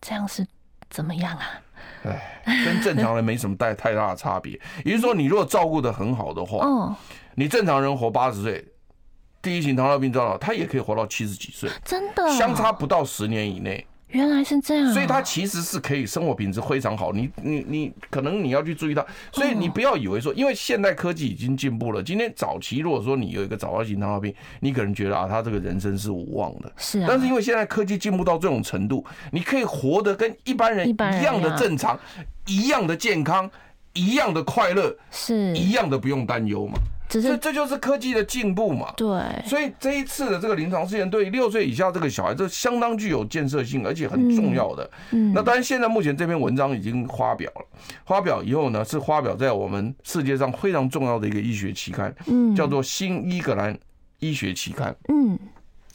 [0.00, 0.44] 这样是
[0.88, 1.44] 怎么样啊？
[2.02, 4.60] 哎，跟正常人没什么太太大的差别。
[4.84, 6.96] 也就是说，你如果照顾的很好的话，嗯，
[7.36, 8.66] 你正常人活八十岁。
[9.42, 13.86] 第一型糖尿病症，他也可以活到七十几岁，真的，相差不到十年以内。
[14.08, 17.12] 原来是这样，所以他其实是可以生活品质非常好。
[17.12, 22.02] 你你你，可能你要去注意他，所以你不要以为说，因为现代科技已经进步了。
[22.02, 26.72] 今天早期如果说你有一个早发型糖尿病，你可能觉得啊，他这个人生是无望的。
[26.76, 27.06] 是啊。
[27.08, 31.96] 但是因为现在科技进步到这种程度，你可以活得跟一般人一样的正常，
[32.48, 33.48] 一样的健康，
[33.92, 36.74] 一样的快乐，是一样的不用担忧嘛。
[37.10, 38.94] 只是这这就是科技的进步嘛。
[38.96, 44.88] 对，所以这一次的这个临床试验对六岁以下这个小孩，这相当具有建设性，而且很重要的。
[45.10, 47.66] 嗯，那当然现在目前这篇文章已经发表了，
[48.06, 53.76] 发表以后呢，是发表在我们世界上非常重要的一个医学期刊，嗯，叫做《新英格兰
[54.20, 54.92] 医学期刊》。
[55.08, 55.38] 嗯。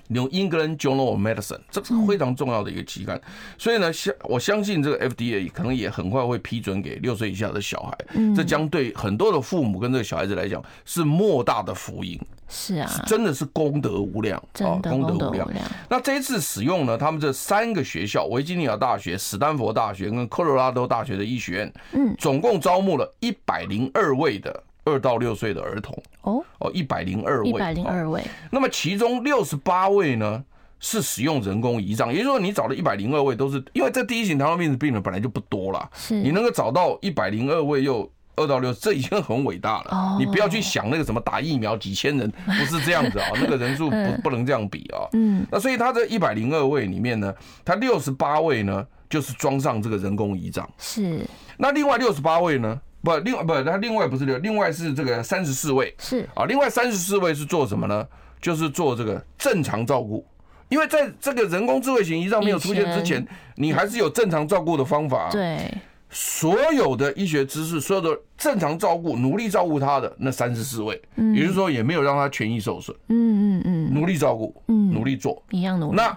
[0.10, 3.20] 用 England Journal of Medicine，这是非常重要的一个期刊，
[3.58, 7.98] 所以呢，相我相信这个 FDA 可能也很快会批准给六岁以下的小孩，
[8.36, 12.20] 这将对很多的父母跟这个小孩子来讲是莫大的福音。
[12.48, 15.50] 是啊，真的是功德无量啊，功德无量。
[15.90, 24.64] 那这一次使用呢，他们这三个学校，维吉尼亚大学、史丹佛大学跟科罗拉多大学的医学院，嗯，总共招募了一百零二位的。
[24.86, 28.24] 二到六岁的儿童哦哦，一百零二位，一百零二位。
[28.52, 30.44] 那么其中六十八位呢
[30.80, 40.18] 是使用人工胰脏，也就是说你找的一百零二位都是因为这第一型糖尿病的病人本来就不多了，是你能够找到一百零二位又二到六，这已经很伟大了。
[40.20, 45.08] 你不要去想那个什么打疫苗几千人， 不是这样子啊，那个人数不不能这样比啊。
[45.14, 51.26] 嗯，那所以他这一百零二位里面呢，他六十八位呢就是装上这个人工胰脏，是。
[51.58, 52.80] 那另外六十八位呢？
[53.06, 58.06] 不，另外不，他另外不是六，另外是这个三十四位，是啊，另外三十四位是做什么呢？
[58.42, 60.26] 就是做这个正常照顾，
[60.70, 65.30] 因为在这个人工智慧型胰脏没有出现之前，你还是有正常照顾的方法。
[65.32, 65.72] 对，
[66.10, 71.02] 所有的医学知识，所有的正常照顾，努力照顾他的那三十四位，
[71.34, 72.96] 也就是说也没有让他权益受损。
[73.08, 75.96] 嗯嗯嗯，努力照顾，嗯，努力做，一样努力。
[75.96, 76.16] 那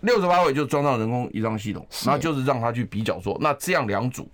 [0.00, 4.28] 六十八位就装上人工胰脏系统，那就是让他去比较做，那这样两组。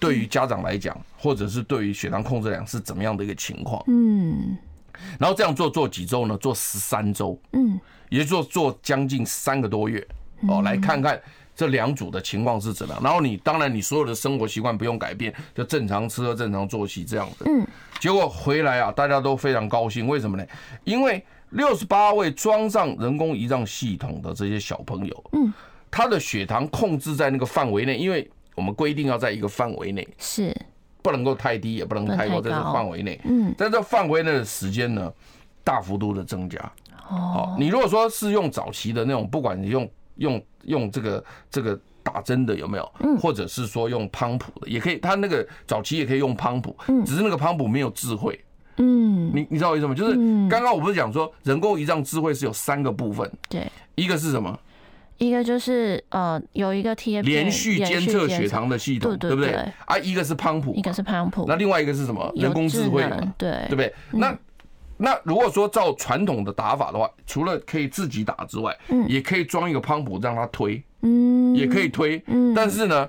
[0.00, 3.82] 对于家长来讲，或者是对于血糖控制量是怎么样的一个情况？
[3.88, 4.56] 嗯，
[5.18, 6.36] 然后这样做做几周呢？
[6.38, 10.06] 做十三周，嗯，也就是说做将近三个多月
[10.48, 11.20] 哦，来看看
[11.56, 13.02] 这两组的情况是怎么样。
[13.02, 17.44] 然后你当然你所有的生活习惯不用改变，就正常吃喝、正常作息这样子。
[17.46, 17.66] 嗯，
[17.98, 20.46] 结果回来啊，大家都非常高兴，为什么呢？
[20.84, 25.52] 因为六十八位装上人工胰脏系统的这些小朋友，嗯，
[25.90, 30.52] 他的血糖控制在那个范围内，因为我们规定要在一个范围内，是
[31.00, 33.20] 不能够太低，也不能太高，在这范围内。
[33.22, 35.12] 嗯，在这范围内的时间呢，
[35.62, 36.58] 大幅度的增加。
[37.08, 44.98] 哦，你如果说是用早期的那种，不管你用用用这个这个打针的有没有，嗯，或者是说用泵浦的，也可以。
[44.98, 48.36] 他那个早期也可以用泵浦，嗯，只是那个泵浦没有智慧。
[48.78, 49.94] 嗯，你你知道我意思吗？
[49.94, 50.14] 就是
[50.50, 54.58] 刚刚我不是讲说人工胰脏智慧是有三个部分，对，一个是什么？
[55.18, 59.52] 一个就是呃，有一个贴连续监测血糖的系统，对不对？
[59.84, 62.32] 啊，一个是胖普，一个是胖普，那另外一个是什么？
[62.36, 63.02] 人工智慧，
[63.36, 63.92] 对对不对？
[64.12, 64.36] 那
[64.96, 73.08] 那如果说照传统的打法的话，除了可以自己打之外，嗯，也可以装一个胖普让它推，嗯，也可以推，嗯，但是呢。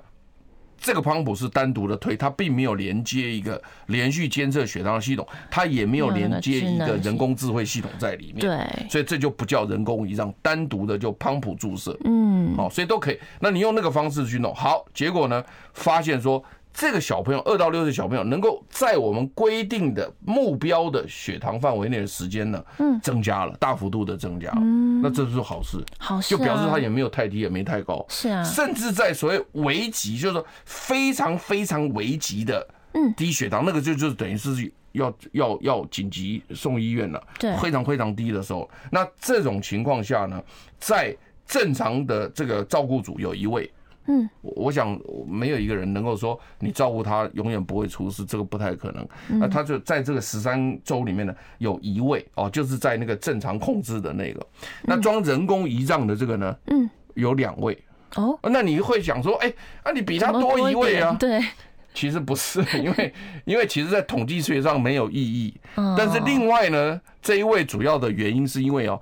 [0.79, 8.39] 这个泵浦是单独的推，它并没有连接一个连续监测血糖的系统，它也没有连接一个人工智慧系统在里面。
[8.39, 11.97] 对，所以这就不叫人工胰脏，单独的就泵浦注射。
[12.05, 13.19] 嗯，好，所以都可以。
[13.39, 16.43] 那你用那个方式去弄，好，结果呢，发现说。
[16.79, 40.41] 这个小朋友二到六岁小朋友能够在我们规定的目标的血糖范围内的时间呢，嗯，增加了，大幅度的增加了，嗯，那这是好事，好事，就表示他也没有太低，也没太高，是啊，甚至在所谓危急，就是说非常非常危急的，嗯，低血糖，那个就就等于是要要要紧急送医院了，对，非常非常低的时候，那这种情况下呢，
[40.79, 41.13] 在
[41.45, 43.69] 正常的这个照顾组有一位。
[44.07, 49.07] 嗯，我想没有一个人能够说你照顾他永远不会出事，这个不太可能。
[49.39, 54.47] 那他就在这个十三周里面呢，有一位哦，就是在那个正常控制的那个。
[54.83, 57.77] 那装人工胰脏的这个呢，嗯，有两位
[58.15, 58.39] 哦。
[58.43, 59.53] 那你会想说，哎，
[59.85, 61.15] 那你比他多一位啊？
[61.19, 61.39] 对，
[61.93, 63.13] 其实不是，因为
[63.45, 65.53] 因为其实在统计学上没有意义。
[65.95, 68.99] 但是另外呢，这一位主要的原因是因为哦，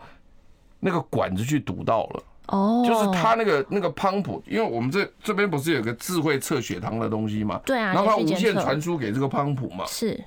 [0.81, 2.23] 那个管子去堵到了。
[2.47, 7.59] 哦，就是他那个那个泵浦，因为我们这这边不是有个智慧测血糖的东西嘛？
[7.65, 9.85] 对啊，然后它无线传输给这个泵浦嘛？
[9.85, 10.23] 是。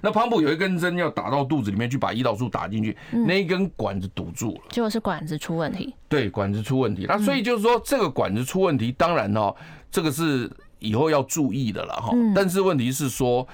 [0.00, 5.94] 那泵浦有一根针要打到肚子里面去，把胰岛素打进去，那一根管子堵住了，结果是管子出问题。
[6.08, 7.06] 对，管子出问题。
[7.08, 9.54] 那所以就是说，这个管子出问题，当然哦，
[9.90, 10.50] 这个是
[10.80, 12.12] 以后要注意的了哈。
[12.34, 13.46] 但是问题是说。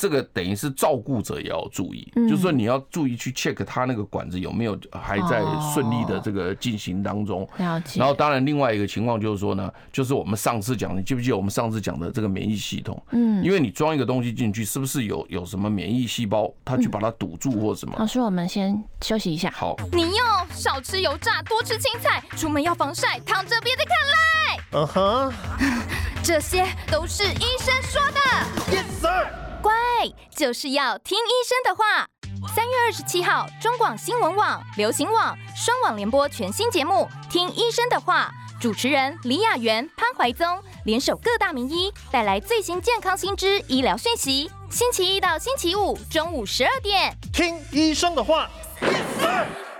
[0.00, 7.46] 这个等于是照顾者也要注意，就是说你要注意去 check 他那个管子有没有还在顺利的这个进行当中。
[7.58, 8.00] 了解。
[8.00, 12.98] 然后当然另外一个情况就是说呢，就是我们上次讲，你记不记得我们上次讲的这个免疫系统？
[13.10, 13.44] 嗯。
[13.44, 17.94] 因为你装一个东西进去，是不是有有什么免疫细胞，它去把它堵住或什么？
[17.98, 19.50] 老师，我们先休息一下。
[19.50, 19.76] 好。
[19.92, 24.80] 你要少吃油炸，多吃青菜，出门要防晒，躺着别再看赖。
[24.80, 25.32] 嗯哼。
[26.24, 28.20] 这些都是医生说的。
[28.70, 29.49] Yes sir。
[29.62, 29.72] 乖，
[30.34, 32.08] 就是要听医生的话。
[32.54, 40.46] 三月二十七号，中广新闻网、流行网双网联播全新节目《听医生的话》，主持人李雅媛、潘怀宗
[40.84, 44.50] 联手各大名医，带来最新健康新知、医疗讯息。
[44.70, 48.48] 星期一到星期五中午十二点，听医生的话。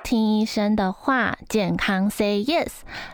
[0.05, 2.71] 听医生的话，健康 Say Yes。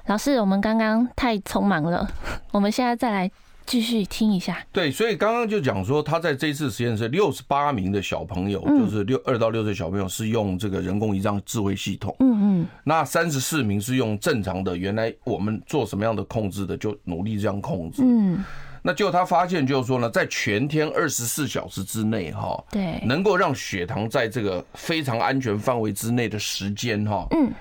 [0.07, 2.09] 老师，我们刚刚太匆忙了，
[2.51, 3.31] 我们现在再来。
[3.67, 18.45] 继续听一下，对，所以刚刚就讲说，他在这次实验室六十八名的小朋友，就是六二到六岁小朋友是用这个人工胰脏智慧系统，嗯嗯，那三十四名是用正常的，原来我们做什么样的控制的，就努力这样控制，嗯，
[18.83, 27.53] 那结果他发现就是说呢，在全天二十四小时之内，哈，对，能够让血糖在这个非常安全范围之内的时间，哈，嗯，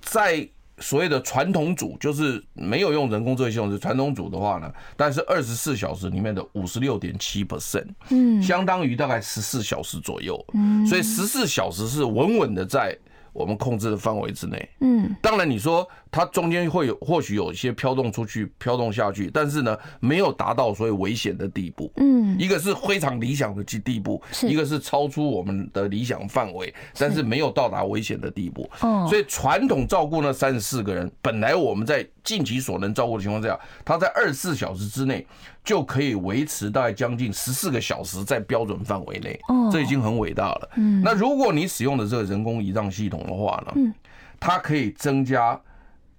[0.00, 0.48] 在。
[0.78, 12.96] 所谓的传统组就是没有用人工智慧系统，是传统组的话呢，但是二十四小时里面的五十六点七 percent，嗯，相当于大概十四小时左右，嗯，所以十四小时是稳稳的在。
[13.34, 35.24] 我们控制的范围之内，嗯，当然你说它中间会有或许有一些飘动出去、飘动下去，但是呢，没有达到所谓危险的地步，嗯，一个是非常理想的地地步，一个是超出我们的理想范围，但是没有到达危险的地步，哦，所以传统照顾那三十四个人，本来我们在尽其所能照顾的情况下，他在二十四小时之内。
[35.64, 39.40] 就可以维持大概将近十四个小时在标准范围内，
[39.72, 40.68] 这已经很伟大了。
[40.76, 43.94] 嗯那如果你使用的这个人工胰脏系统的话呢，
[44.38, 45.58] 它可以增加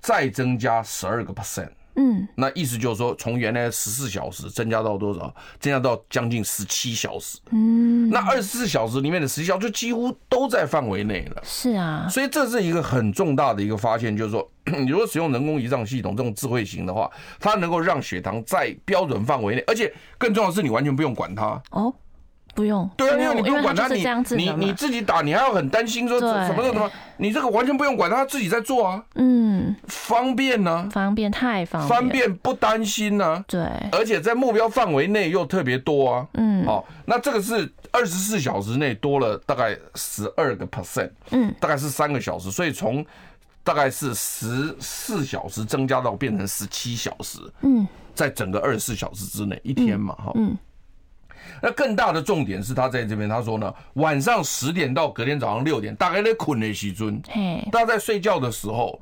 [0.02, 1.70] 再增加十二个 percent。
[1.96, 5.34] 嗯，那意思就是说，从原来的十四小时增加到多少？
[5.60, 7.38] 增加到将近十七小时。
[7.52, 11.42] 嗯，那二十四小时里面的十七小时就几乎都在范围内了。
[11.44, 21.62] 是啊，所以这是一个很重大的一个发现，就是说， 你如果使用人工胰脏系统这种智慧型的话，它能够让血糖在标准范围内，而且更重要的是，你完全不用管它。
[21.72, 21.94] 哦。
[22.56, 24.02] 不用，对啊，因为你不用管他，你
[24.38, 43.06] 你你自己打，你还要很担心说什么什么什么，你这个完全不用管他，自己在做啊，嗯，方便呢，方便太方便，方便不担心呢，对，而且在目标范围内又特别多啊，嗯，好，那这个是二十四小时内多了大概十二个 percent，嗯，大概是三个小时，所以从
[43.66, 50.58] 大概是十四小时增加到变成十七小时，嗯，在整个二十四小时之内一天嘛，哈，嗯。
[51.62, 57.22] 那更大的重点是他在这边，他说呢，晚上十点到隔天早上六点，大概在困的时阵，
[57.72, 59.00] 大家在睡觉的时候，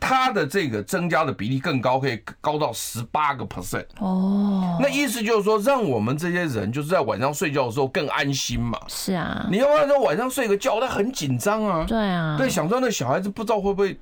[0.00, 3.84] 他的这个增加的比例更高，可以高到十八个 percent。
[3.98, 8.78] 哦，那意思就是说，让我们这些人就是在晚上睡觉的时候更安心嘛。
[8.86, 11.84] 是啊，你要不然说晚上睡个觉，他很紧张啊。
[11.84, 13.98] 对啊，对，想说那小孩子不知道会不会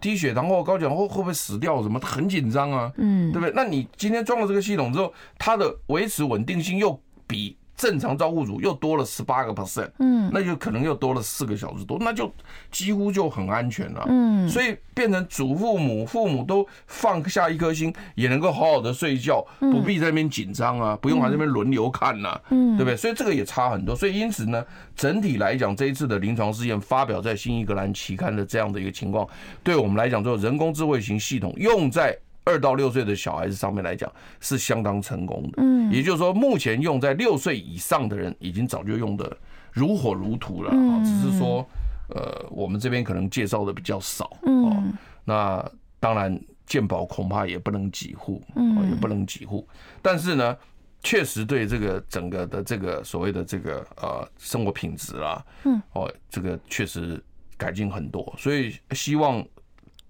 [0.00, 2.90] 低血糖或高血糖会会不会死掉什么，他很紧张啊。
[2.96, 3.52] 嗯，对不对？
[3.54, 12.28] 那你今天装了这个系统之后，它的维持稳定性又比正常照顾组又多了十八个 percent，嗯，那就可能又多了四个小时多，那就
[12.72, 22.96] 几乎就很安全了，嗯，所以变成祖父母、父母都放下一颗心，也能够好好的睡觉，不必在那边紧张啊，不用在那边轮流看呐，嗯，对不对？
[22.96, 24.64] 所以这个也差很多，所以因此呢，
[24.96, 29.24] 整体来讲，这一次的临床试验发表在《新英格兰》期刊的这样的一个情况，
[29.62, 32.18] 对我们来讲，做人工智慧型系统用在。
[32.48, 39.36] 二到六岁的小孩子上面来讲是相当成功的，嗯，也就是说，目前用在六岁以上的人已经早就用的
[39.70, 41.68] 如火如荼了，啊，只是说，
[42.08, 44.92] 呃，我们这边可能介绍的比较少，嗯，
[45.24, 45.64] 那
[46.00, 49.68] 当然健保恐怕也不能几户，嗯，也不能几户，
[50.00, 50.56] 但是呢，
[51.02, 57.22] 确实对这个整个的这个所谓的这个呃生活品质啦，嗯，哦，这个确实
[57.56, 59.44] 改进很多，所以希望。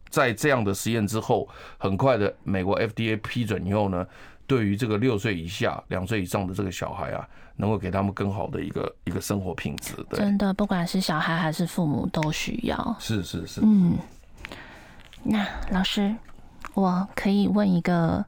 [0.09, 4.07] 在这样的实验之后，很快的，美国 FDA 批准以后呢，
[4.47, 9.95] 对于这个六岁以下、两岁以上的这个小孩啊，能够给他们更好的一个一个生活品质。
[10.11, 12.97] 对，真的，不管是小孩还是父母都需要。
[12.99, 13.61] 是是是。
[13.63, 13.97] 嗯，
[15.23, 16.15] 那老师，
[16.75, 18.25] 我可以问一个。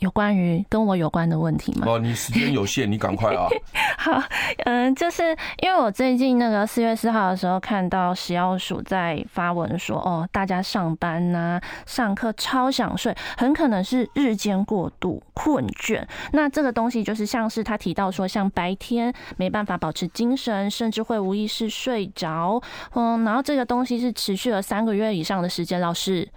[0.00, 1.86] 有关于跟我有关的问题吗？
[1.88, 3.48] 哦，你时间有限，你赶快啊！
[3.96, 4.22] 好，
[4.66, 16.04] 嗯，就是因为我最近那个四月四号的时候看到食药署在发文说，哦，大家上班呐、啊、上课超想睡，很可能是日间过度困倦。
[16.32, 22.60] 那这个东西就是像是他提到说，像白天没办法保持精神，甚至会无意识睡着。
[22.92, 25.80] 嗯，然后这个东西是持续了三个月以上的时间。
[25.80, 26.28] 老师。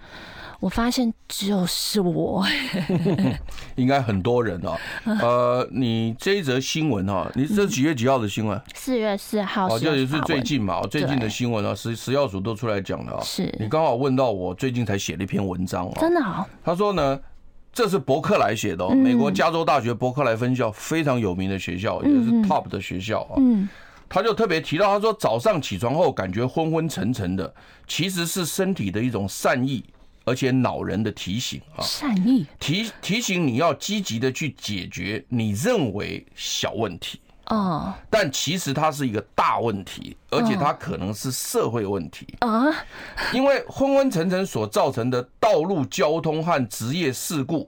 [0.59, 2.45] 我发现只有是我，
[3.75, 4.77] 应该很多人哦。
[5.05, 8.61] 呃，你这一则新闻哈，你这几月几号的新闻？
[8.75, 9.67] 四月四号。
[9.67, 13.23] 哦，这也是最近嘛，最近的新闻啊，食食药署都出来讲了啊。
[13.23, 13.49] 是。
[13.57, 15.97] 你刚好问到我最近才写了一篇文章啊。
[16.01, 16.45] 真的好。
[16.61, 17.17] 他说呢，
[17.71, 23.39] 这是伯克莱写的哦，美国加州大学伯克莱分校非常有名的学校，也是 top 的学校啊。
[24.09, 27.53] 他就特别提到，他说早上起床后感觉昏昏沉沉的，
[27.87, 29.85] 其实是身体的一种善意，
[30.25, 31.83] 而且恼人的提醒啊。
[31.83, 42.65] 善意提提醒你要积极的去解决你认为小问题哦，但其实它是一个大问题，而且它可能是社会问题啊。
[43.33, 47.67] 因为昏昏沉沉所造成的道路交通和职业事故。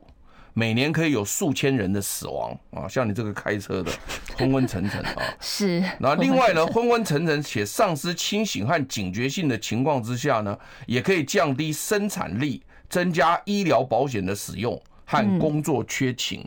[0.54, 3.92] 每年可以有数千人的死亡啊，像你这个开车的
[4.38, 5.82] 昏昏沉沉啊，是。
[6.00, 16.46] 那另外呢，昏昏沉沉且丧失清醒和警觉性的情况之下呢，也可以降低生产力，增加医疗保险的使用和工作缺勤。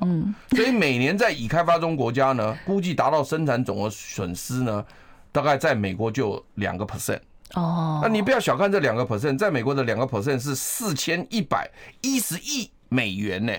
[0.00, 4.84] 嗯，所以每年在已开发中国家呢，估计达到生产总额损失呢，
[5.30, 7.20] 大概在美国就两个 percent。
[7.54, 12.68] 哦，那你不要小看这两个 percent，在美国的两个 percent 是四千一百一十亿。
[12.88, 13.52] 美元呢？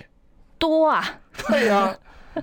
[0.58, 1.04] 多啊！
[1.48, 1.96] 对啊，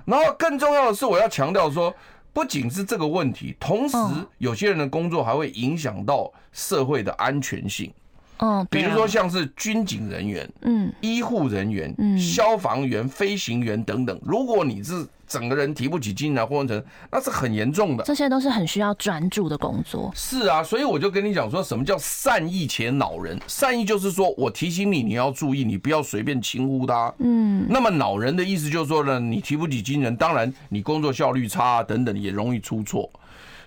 [0.04, 1.94] 然后更重要的是，我要强调说，
[2.32, 3.96] 不仅是这个问题，同时
[4.38, 7.92] 有些人的工作还会影响到社会的安全性。
[8.38, 15.06] 嗯，比如说像是军警人员、嗯，医护人员、嗯，消防员、飞行员等等，如果你是。
[15.26, 18.04] 整个人提不起劲来，昏昏沉，那是很严重的。
[18.04, 20.10] 这些都是很需要专注的工作。
[20.14, 23.40] 是啊，所以我就跟你讲说，什么叫善意且恼人？
[23.46, 27.12] 善意就是说我提醒你，你要注意，你不要随便轻忽他。
[27.18, 27.66] 嗯。
[27.68, 33.10] 那么恼人的意思就是说呢，你提不起精神，当然你工作效率差啊等等，也容易出错。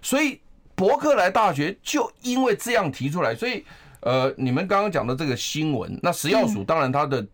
[0.02, 0.40] 所以
[0.76, 3.64] 伯克莱大学就因为这样提出来，所以
[4.02, 7.26] 呃，你们刚刚讲的这个新闻，那食药署当然它的。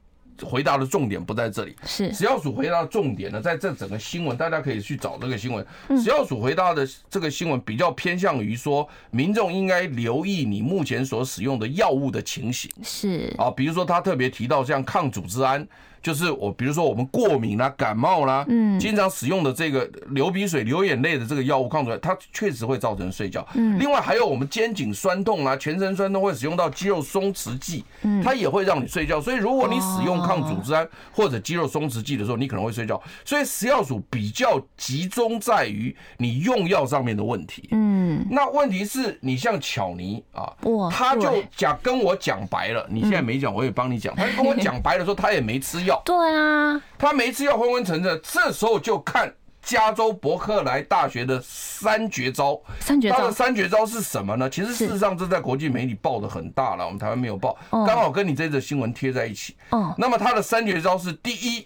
[0.44, 5.66] 回答的重点不在这里，是食药署回答的重点呢，在这整个新闻，大家可以去找这个新闻。
[5.90, 15.68] 食药署回答的这个新闻比较偏向于说，民众应该留意你目前所使用的药物的情形，是啊，比如说他特别提到像抗组织胺。
[16.04, 23.48] 就是我，比如说我们过敏啦、感冒啦，嗯，经常使用的这个流鼻水、流眼泪的这个药物抗组胺，它确实会造成睡觉。
[23.54, 29.22] 嗯，另外还有我们肩颈酸痛啊、全身酸痛会使用到肌肉松弛剂，嗯，它也会让你睡觉。
[29.22, 33.02] 所以如果你使用抗组织胺或者肌肉松弛剂的时候，你可能会睡觉。
[33.26, 37.68] 所以食药署比较集中在于你用药上面的问题。
[37.72, 44.16] 嗯，那问题是你像巧妮啊，哇，他就讲跟我讲白了，你现在没讲，我也帮你讲。
[44.16, 46.02] 他就跟我讲白了说，他也没吃药。
[46.06, 49.34] 对啊，他没吃药昏昏沉沉，这时候就看
[49.64, 52.62] 加州伯克莱大学的三绝招。
[52.80, 54.50] 三绝招，他的三绝招是什么呢？
[54.50, 59.56] 其实事实上这在国际媒体报的很大了，我们台湾没有报，刚好跟你这则新闻贴在一起。
[59.70, 61.66] 哦，那么他的三绝招是第一。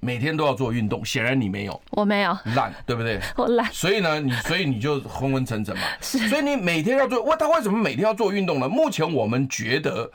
[0.00, 3.18] 每天都要做运动，显然你没有，我没有，懒，对不对？
[3.34, 5.82] 我懒，所以呢，你所以你就昏昏沉沉嘛。
[6.00, 8.68] 是，所以你每天要做，哇，他为什么每天要做运动呢？
[8.68, 10.08] 目前我们觉得，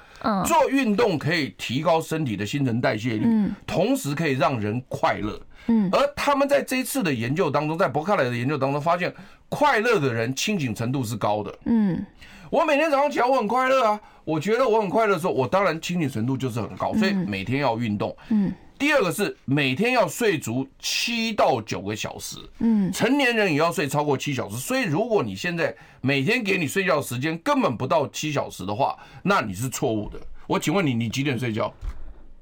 [0.45, 5.37] 做运动可以提高身体的新陈代谢率，嗯，同时可以让人快乐，
[5.67, 9.13] 嗯，而他们在这一次的研究当中，在伯克莱的研究当中发现，
[9.49, 12.05] 快乐的人清醒程度是高的，嗯，
[12.49, 18.53] 我每天早上起来我很快乐啊，我觉得我很快乐的时候，我当然清醒程度就是很高，所以每天要运动，嗯。
[18.75, 24.57] 第二个是每天要睡足七到九个小时，嗯，成年人也要睡超过七小时。
[24.57, 30.19] 所以如果你现在每天给你睡觉时间根本不到七小时的话，那你是错误的。
[30.47, 31.71] 我请问你，你几点睡觉？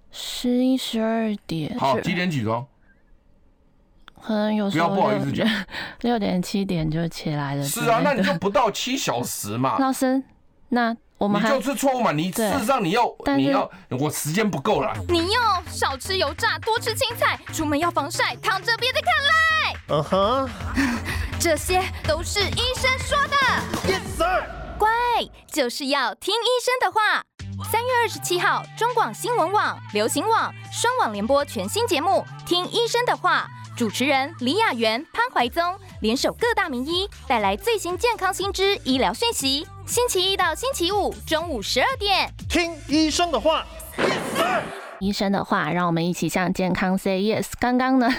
[0.09, 1.77] 十一、十二点。
[1.77, 2.65] 好，几点起床？
[4.25, 5.47] 可能有时候不要不好意思讲，
[6.01, 7.63] 六点七点就起来了。
[7.63, 9.77] 是啊，那你就不到七小时嘛。
[9.79, 10.21] 老师，
[10.69, 10.95] 那。
[11.17, 12.11] 我们你就是错误嘛？
[12.11, 13.03] 你事实上你要
[13.37, 14.91] 你要我时间不够了。
[15.07, 19.75] 你要少吃油炸，多吃青菜，出门要防晒，躺着别再看赖。
[19.89, 20.49] 嗯哼，
[21.39, 23.93] 这些都是医生说的。
[23.93, 24.43] Yes sir。
[24.79, 24.89] 乖，
[25.45, 27.21] 就是要听医生的话。
[27.71, 35.63] 三月二十七号，中广新闻网、流行网双网联播全新节目《听医生的话》，主持人李雅媛、潘怀宗
[36.01, 39.65] 联手各大名医，带来最新健康新知、医疗讯息。
[39.87, 43.65] 星期一到星期五中午十二点，听医生的话。
[44.99, 47.47] 医生的话，让我们一起向健康 say yes。
[47.59, 48.13] 刚刚呢？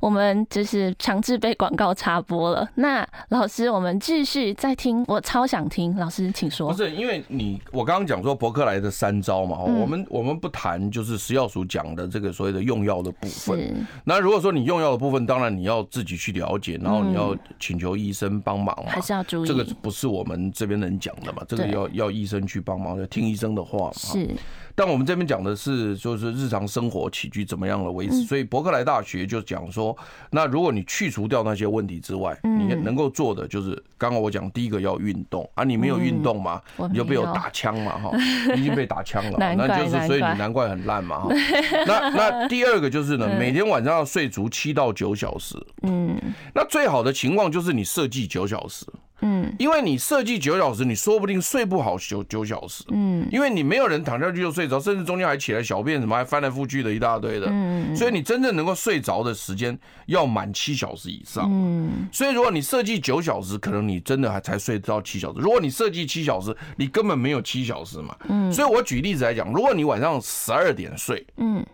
[0.00, 2.68] 我们就是强制被广告插播了。
[2.74, 5.94] 那老师，我们继续再听，我超想听。
[5.96, 6.70] 老师，请说。
[6.70, 13.86] 不是因为你，我刚刚讲说伯克莱的三招嘛，我们我们不谈就是食药署讲的这个所谓的用药的部分。
[14.04, 19.48] 那如果说你用药的部分，当然你要自己去了解，然后你要请求医生帮忙嘛，还是要注意。
[19.48, 23.92] 这个不是我们这边能讲的嘛，这个要要医生去帮忙，要听医生的话嘛。
[23.94, 24.28] 是。
[24.74, 28.22] 但我们这边讲的是就是日常生活起居怎么样的维持。
[28.22, 29.96] 所以伯克莱大学就讲说，
[30.30, 36.60] 那如果你去除掉那些问题之外，你能够做的就是刚刚我讲第一个要运动啊，你没有运动嘛，
[36.90, 38.10] 你就被我打枪嘛哈，
[38.56, 41.28] 已经被打枪了，那就是所以你难怪很烂嘛哈。
[41.86, 46.16] 那那第二个就是呢，每天晚上要睡足七到九小时，嗯，
[46.54, 48.86] 那最好的情况就是你设计九小时。
[49.22, 52.84] 嗯，因为你设计九小时，你说不定睡不好九九小时。
[52.88, 57.46] 嗯，因为你没有人躺下去就睡着，甚至中间还起来小便什么，还翻来覆去的一大堆的。
[57.48, 61.48] 嗯，所以你真正能够睡着的时间要满七小时以上。
[61.50, 65.40] 嗯，所以如果你设计九小时，可能你真的还才睡到七小时。
[65.40, 68.16] 如果你设计七小时，你根本没有七小时嘛。
[68.28, 71.64] 嗯，所以我举例子来讲，如果你晚上十二点睡，嗯。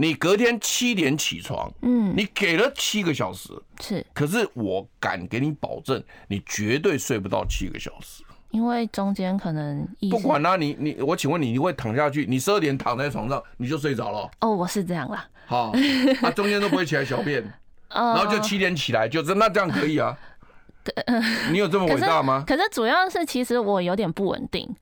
[0.00, 8.22] 你隔天七点起床，嗯，你给了七个小时，是，可是我敢给你保证，你绝对睡不到七个小时，
[8.52, 12.24] 因为中间可能不管啦，你你我请问你，你会躺下去？
[12.28, 14.30] 你十二点躺在床上，你就睡着了？
[14.40, 15.28] 哦，我是这样啦。
[15.46, 15.72] 好，
[16.20, 17.42] 他 中间都不会起来小便，
[17.90, 20.16] 然后就七点起来，就是那这样可以啊？
[21.50, 22.44] 你有这么伟大吗？
[22.46, 24.76] 可是主要是其实我有点不稳定，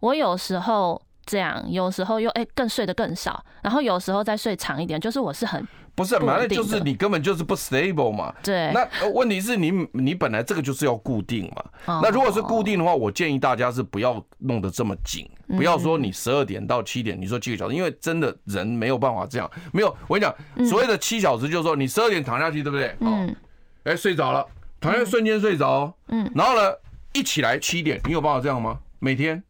[0.00, 1.00] 我有时候。
[1.28, 5.62] 这样有时候又哎更睡得更少，然后有时候再睡长一点，就是我是很
[5.94, 8.34] 不是，反正就是你根本就是不 stable 嘛。
[8.42, 12.00] 对，那问题是你你本来这个就是要固定嘛。
[12.00, 19.50] 那如果是固定的话，我建议大家是不要弄得这么紧，不要说你十二点到七点，你说七个小时，因为真的人没有办法这样。
[19.72, 22.96] 没有，我跟你讲，所谓的七小时就是说你十二点躺下去，对不对？
[23.00, 23.36] 嗯。
[23.84, 24.46] 哎，睡着了，
[24.80, 25.92] 躺下瞬间睡着。
[26.08, 26.30] 嗯。
[26.34, 26.72] 然后呢，
[27.12, 28.78] 一起来七点，你有办法这样吗？
[29.00, 29.42] 每天？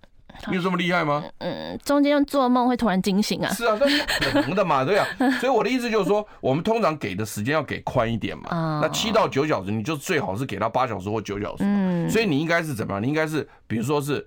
[0.49, 1.25] 你有这么厉害吗？
[1.39, 3.53] 嗯，中间做梦会突然惊醒啊。
[3.53, 5.07] 是啊，这是可能的嘛， 对啊。
[5.41, 8.81] 所以我的意思就是说，我们通常给的时间要给宽一点嘛。
[8.83, 11.65] 那七到九小时，你就最好是给他八小时或九小时。
[11.65, 12.09] 嗯。
[12.09, 13.03] 所以你应该是怎么样？
[13.03, 14.27] 你应该是，比如说是。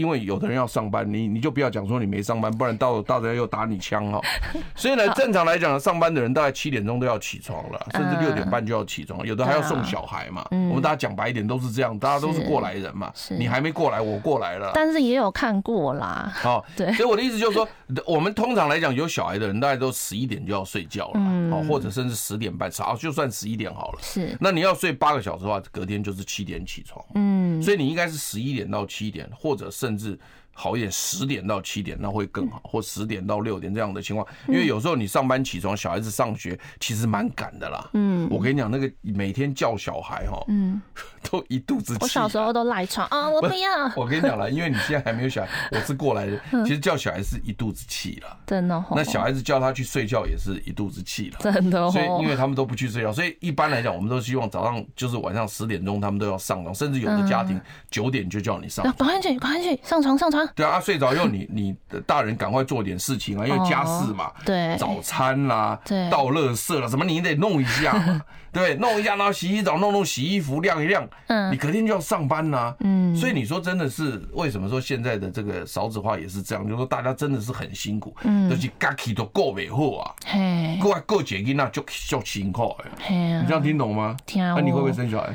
[0.00, 4.20] 因为有的人要上班，你你就不要讲说你没上班，不然到大家又打你枪哈。
[4.74, 10.46] 所以呢，正常来讲，上班的人大概七点钟都要起床了，甚至六点半就要起床，有的还要送小孩嘛。
[10.50, 13.12] 我们大家讲白一点都是这样，大家都是过来人嘛。
[13.30, 14.70] 你还没过来，我过来了。
[14.74, 16.32] 但是也有看过啦。
[16.34, 16.90] 好， 对。
[16.94, 17.68] 所以我的意思就是说，
[18.06, 21.20] 我们通常来讲有小孩的人，大概都十一点就要睡觉了，
[21.52, 23.98] 哦，或者甚至十点半，好，就算十一点好了。
[24.00, 24.36] 是。
[24.40, 27.04] 那你要睡八个小时的话，隔天就是七点起床。
[27.14, 27.60] 嗯。
[27.60, 30.18] 所以你应该是十一点到七点，或者甚甚至
[30.52, 37.88] 好一点，十点到七点那会更好，或十点到六点这样的情况，因为有时候你上班起床，小孩子上学其实蛮赶的啦。
[37.94, 40.80] 嗯，我跟你讲，那个每天叫小孩哈，嗯，
[41.30, 41.98] 都一肚子气。
[42.02, 43.90] 我小时候都赖床啊， 我不要。
[43.96, 48.38] 我跟你讲了，因为你现在还没有小孩，我是过来人， 其实叫小孩是一肚子气了。
[48.46, 48.84] 真的。
[48.90, 51.38] 那小孩子叫他去睡觉也是一肚子气了。
[51.40, 51.90] 真的。
[51.90, 57.58] 所以因为他们都不去睡觉，所以一般来讲，我们都希望早上就是晚上十点钟他们都要上床，甚至有的家庭
[57.90, 58.84] 九点就叫你上。
[58.84, 60.39] 赶快去，赶快去，上床上床。
[60.54, 61.26] 对啊，睡着又。
[61.26, 68.20] 你 你的大人赶快做点事情啊，因为家事嘛，对，早餐啦，对，倒垃圾了，什么你得弄一下嘛，
[68.52, 82.76] 对，弄一下，然后洗洗澡，弄弄洗衣服，晾一晾，嗯，你隔天就要上班呐，嗯，所以你说真的是为什么说现在的这个少子化也是这样，就是说大家真的是很辛苦，嗯，都是家己都过不好啊，嘿，过来过节那就就辛苦
[83.06, 84.16] 哎，你这样听懂吗？
[84.26, 85.34] 听啊，那你会不会生小孩？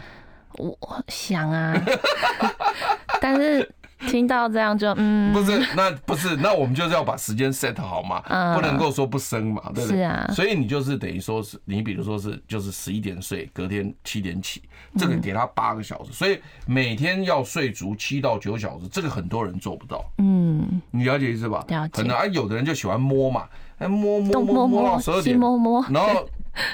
[0.57, 0.77] 我
[1.07, 1.73] 想啊，
[3.21, 3.69] 但是。
[4.05, 8.21] 听到这样就嗯，不是，那不是，那我们就是要把时间 set 好嘛，
[8.55, 9.97] 不能够说不生嘛，对不对？
[9.97, 14.61] 是啊，所以你就是等于说是，你比如说是就是十一点睡，隔天七点起，
[14.97, 20.03] 这个给他八个小时，所以每天要睡足七到九小时，这个很多人做不到。
[20.17, 21.63] 嗯，你了解意思吧？
[21.67, 21.91] 了解。
[21.91, 23.45] 可能啊，有的人就喜欢摸嘛，
[23.77, 26.27] 哎摸摸摸摸到十二点，摸摸，然后。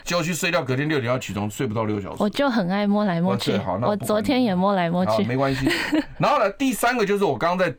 [0.04, 2.18] 就要去睡觉，隔天六点要起床，睡不到六小时。
[2.22, 3.60] 我就很爱摸来摸去。
[3.82, 5.24] 我昨天也摸来摸去。
[5.24, 5.68] 没关系。
[6.20, 7.76] 然后呢，第三个就是我刚刚在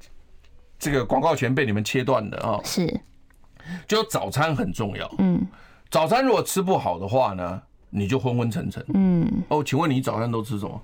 [0.80, 2.58] 这个广告前被你们切断的啊。
[2.64, 3.00] 是。
[3.86, 5.08] 就早餐很重要。
[5.18, 5.46] 嗯。
[5.92, 8.84] 早餐如果吃不好的话呢，你就昏昏沉沉。
[8.94, 9.24] 嗯。
[9.46, 10.82] 哦，请问你早餐都吃什么？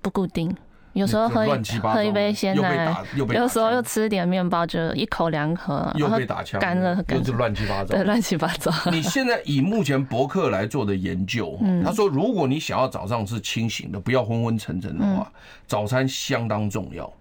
[0.00, 0.56] 不固定。
[0.94, 1.44] 有时候喝
[1.82, 2.96] 喝一杯鲜奶，
[3.34, 8.72] 有时候又吃点面包，就一口两口，又被打枪，干了，又是乱七八糟，对，乱七八糟。
[8.90, 15.30] 你现在以目前博客来做的研究， 他说，如果你想要早上是清醒的，不要昏昏沉沉的话，
[15.66, 17.12] 早餐相当重要。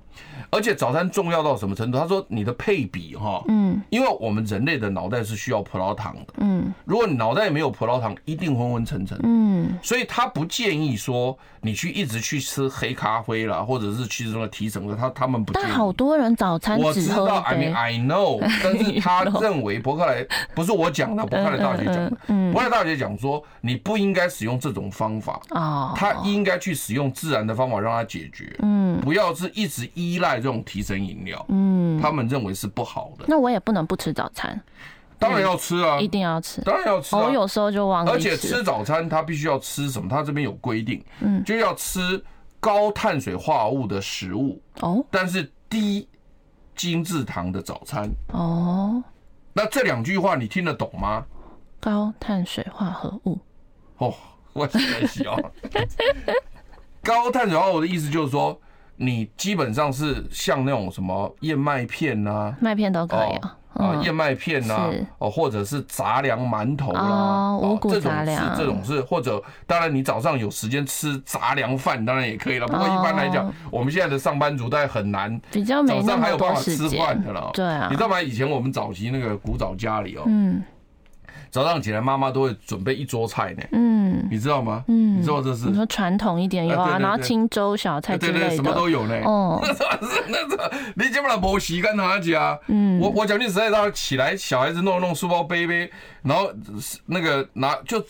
[0.50, 1.98] 而且早餐重要到什么程度？
[2.00, 15.66] 他说你的配比哈，嗯，因为我们人类的脑袋是需要葡萄糖的，嗯，如果你脑袋没有葡萄糖，一定昏昏沉沉，嗯，所以他不建议说你去一直去吃黑咖啡啦，或者是去什么提神的，他他们不建议。
[15.68, 22.18] 但好多人早餐我知道，I mean I know， 但是他认为伯克莱不是我讲的，伯克莱大学讲的，
[22.52, 28.84] 伯克莱大学讲说你不应该使用这种方法，啊，他应该去使用自然的方法让他解决，嗯。
[28.84, 33.26] 嗯，不要是一直依赖这种提神饮料，嗯，他们认为是不好的。
[33.28, 34.60] 那我也不能不吃早餐，
[35.20, 37.16] 当然要吃啊，一定要吃，当然要吃。
[37.16, 40.08] 我有时候就忘了，而且吃早餐他必须要吃什么？
[40.10, 42.24] 他这边有规定，嗯，就要吃
[42.60, 46.08] 高碳水化合物的食物哦，但是低
[46.76, 49.04] 精制糖的早餐哦。
[49.54, 51.26] 那这两句话你听得懂吗？
[51.80, 53.38] 高碳水化合物
[53.98, 54.14] 哦，
[54.54, 55.38] 我现在笑。
[57.04, 58.58] 高碳水化合物的意思就是说，
[59.06, 78.22] 你基本上是像那种什么燕麦片呐，麦片都可以啊，啊燕麦片呐，哦或者是杂粮馒头啦，五谷杂粮，这种是或者当然你早上有时间吃杂粮饭当然也可以了，不过一般来讲，我们现在的上班族大概很难，比较没那么多时间的了，对啊，你知道吗？
[78.22, 80.62] 以前我们早期那个古早家里哦，嗯。
[81.54, 83.64] 早上起来，妈妈都会准备一桌菜呢。
[83.74, 84.84] 嗯，你知道吗？
[84.88, 85.68] 嗯，你知道这是？
[85.68, 89.16] 你说传统一点有啊，然后清粥小菜之类的，对对，什么都有呢。
[89.24, 90.58] 哦， 那是那是，
[90.96, 92.58] 你基本上没时间拿去啊。
[92.70, 95.92] 嗯，我我讲句实在话，起来小孩子弄弄书包背背，
[96.24, 96.52] 然后
[97.06, 98.04] 那个拿就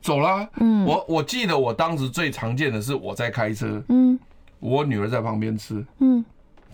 [0.00, 0.48] 走了。
[0.56, 4.18] 嗯，我我记得我当时最常见的是我在开车，嗯，
[4.58, 6.24] 我女儿在旁边吃，嗯。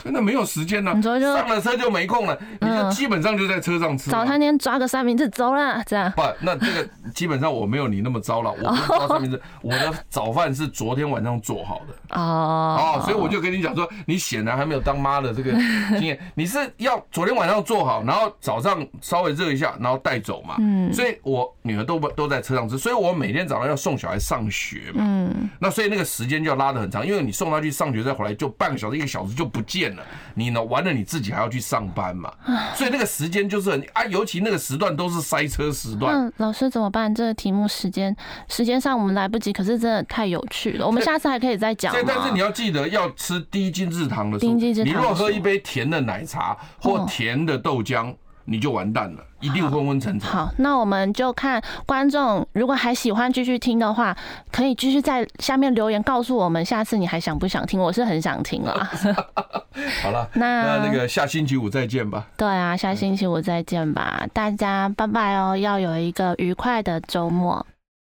[0.02, 4.10] 真的没有时间了，上了车就没空了，你就基本上就在车上吃。
[4.10, 6.10] 早餐店抓个三明治走了，这样。
[6.16, 12.18] 不，那这个基本上我没有你那么糟了，我不 抓三明治，我的早饭是昨天晚上做好的。
[12.18, 20.56] 哦哦，所以我就跟你讲说，你显然还没有当妈的这个经验，你是要昨天晚上做好，然后早上稍微热一下，然后带走嘛。
[20.58, 20.92] 嗯。
[20.92, 25.04] 所以我女儿都都在车上吃，所以我每天早上要送小孩上学嘛。
[25.06, 25.48] 嗯。
[25.60, 29.91] 那所以那个时间就要拉得很长，因为你送他去上学再回来就半个小时一个小时就不见。
[30.34, 30.62] 你呢？
[30.62, 32.32] 完了你自己还要去上班嘛？
[32.74, 36.14] 所以那个时间就是很啊，尤其那个时段都是塞车时段。
[36.14, 37.14] 嗯，老师怎么办？
[37.14, 38.14] 这个题目时间
[38.48, 40.86] 时间上我们来不及，可是真的太有趣了。
[40.86, 41.92] 我们下次还可以再讲。
[41.92, 44.38] 对，但是你要记得要吃低精制糖的。
[44.38, 44.86] 低精制糖。
[44.86, 48.14] 你如果喝一杯甜的奶茶或甜的豆浆。
[48.44, 50.28] 你就完蛋了，一定昏昏沉沉。
[50.28, 54.16] 好，那我们就看观众，如果还喜欢继续听的话，
[54.50, 57.80] 可以继续在下面留言告诉我们，下次你还想不想听？
[57.80, 58.72] 我是很想听了。
[60.02, 62.26] 好了， 那那那个下星期五再见吧。
[62.36, 67.64] 对啊，下星期五再见吧，大家拜拜哦，要有一个愉快的周末。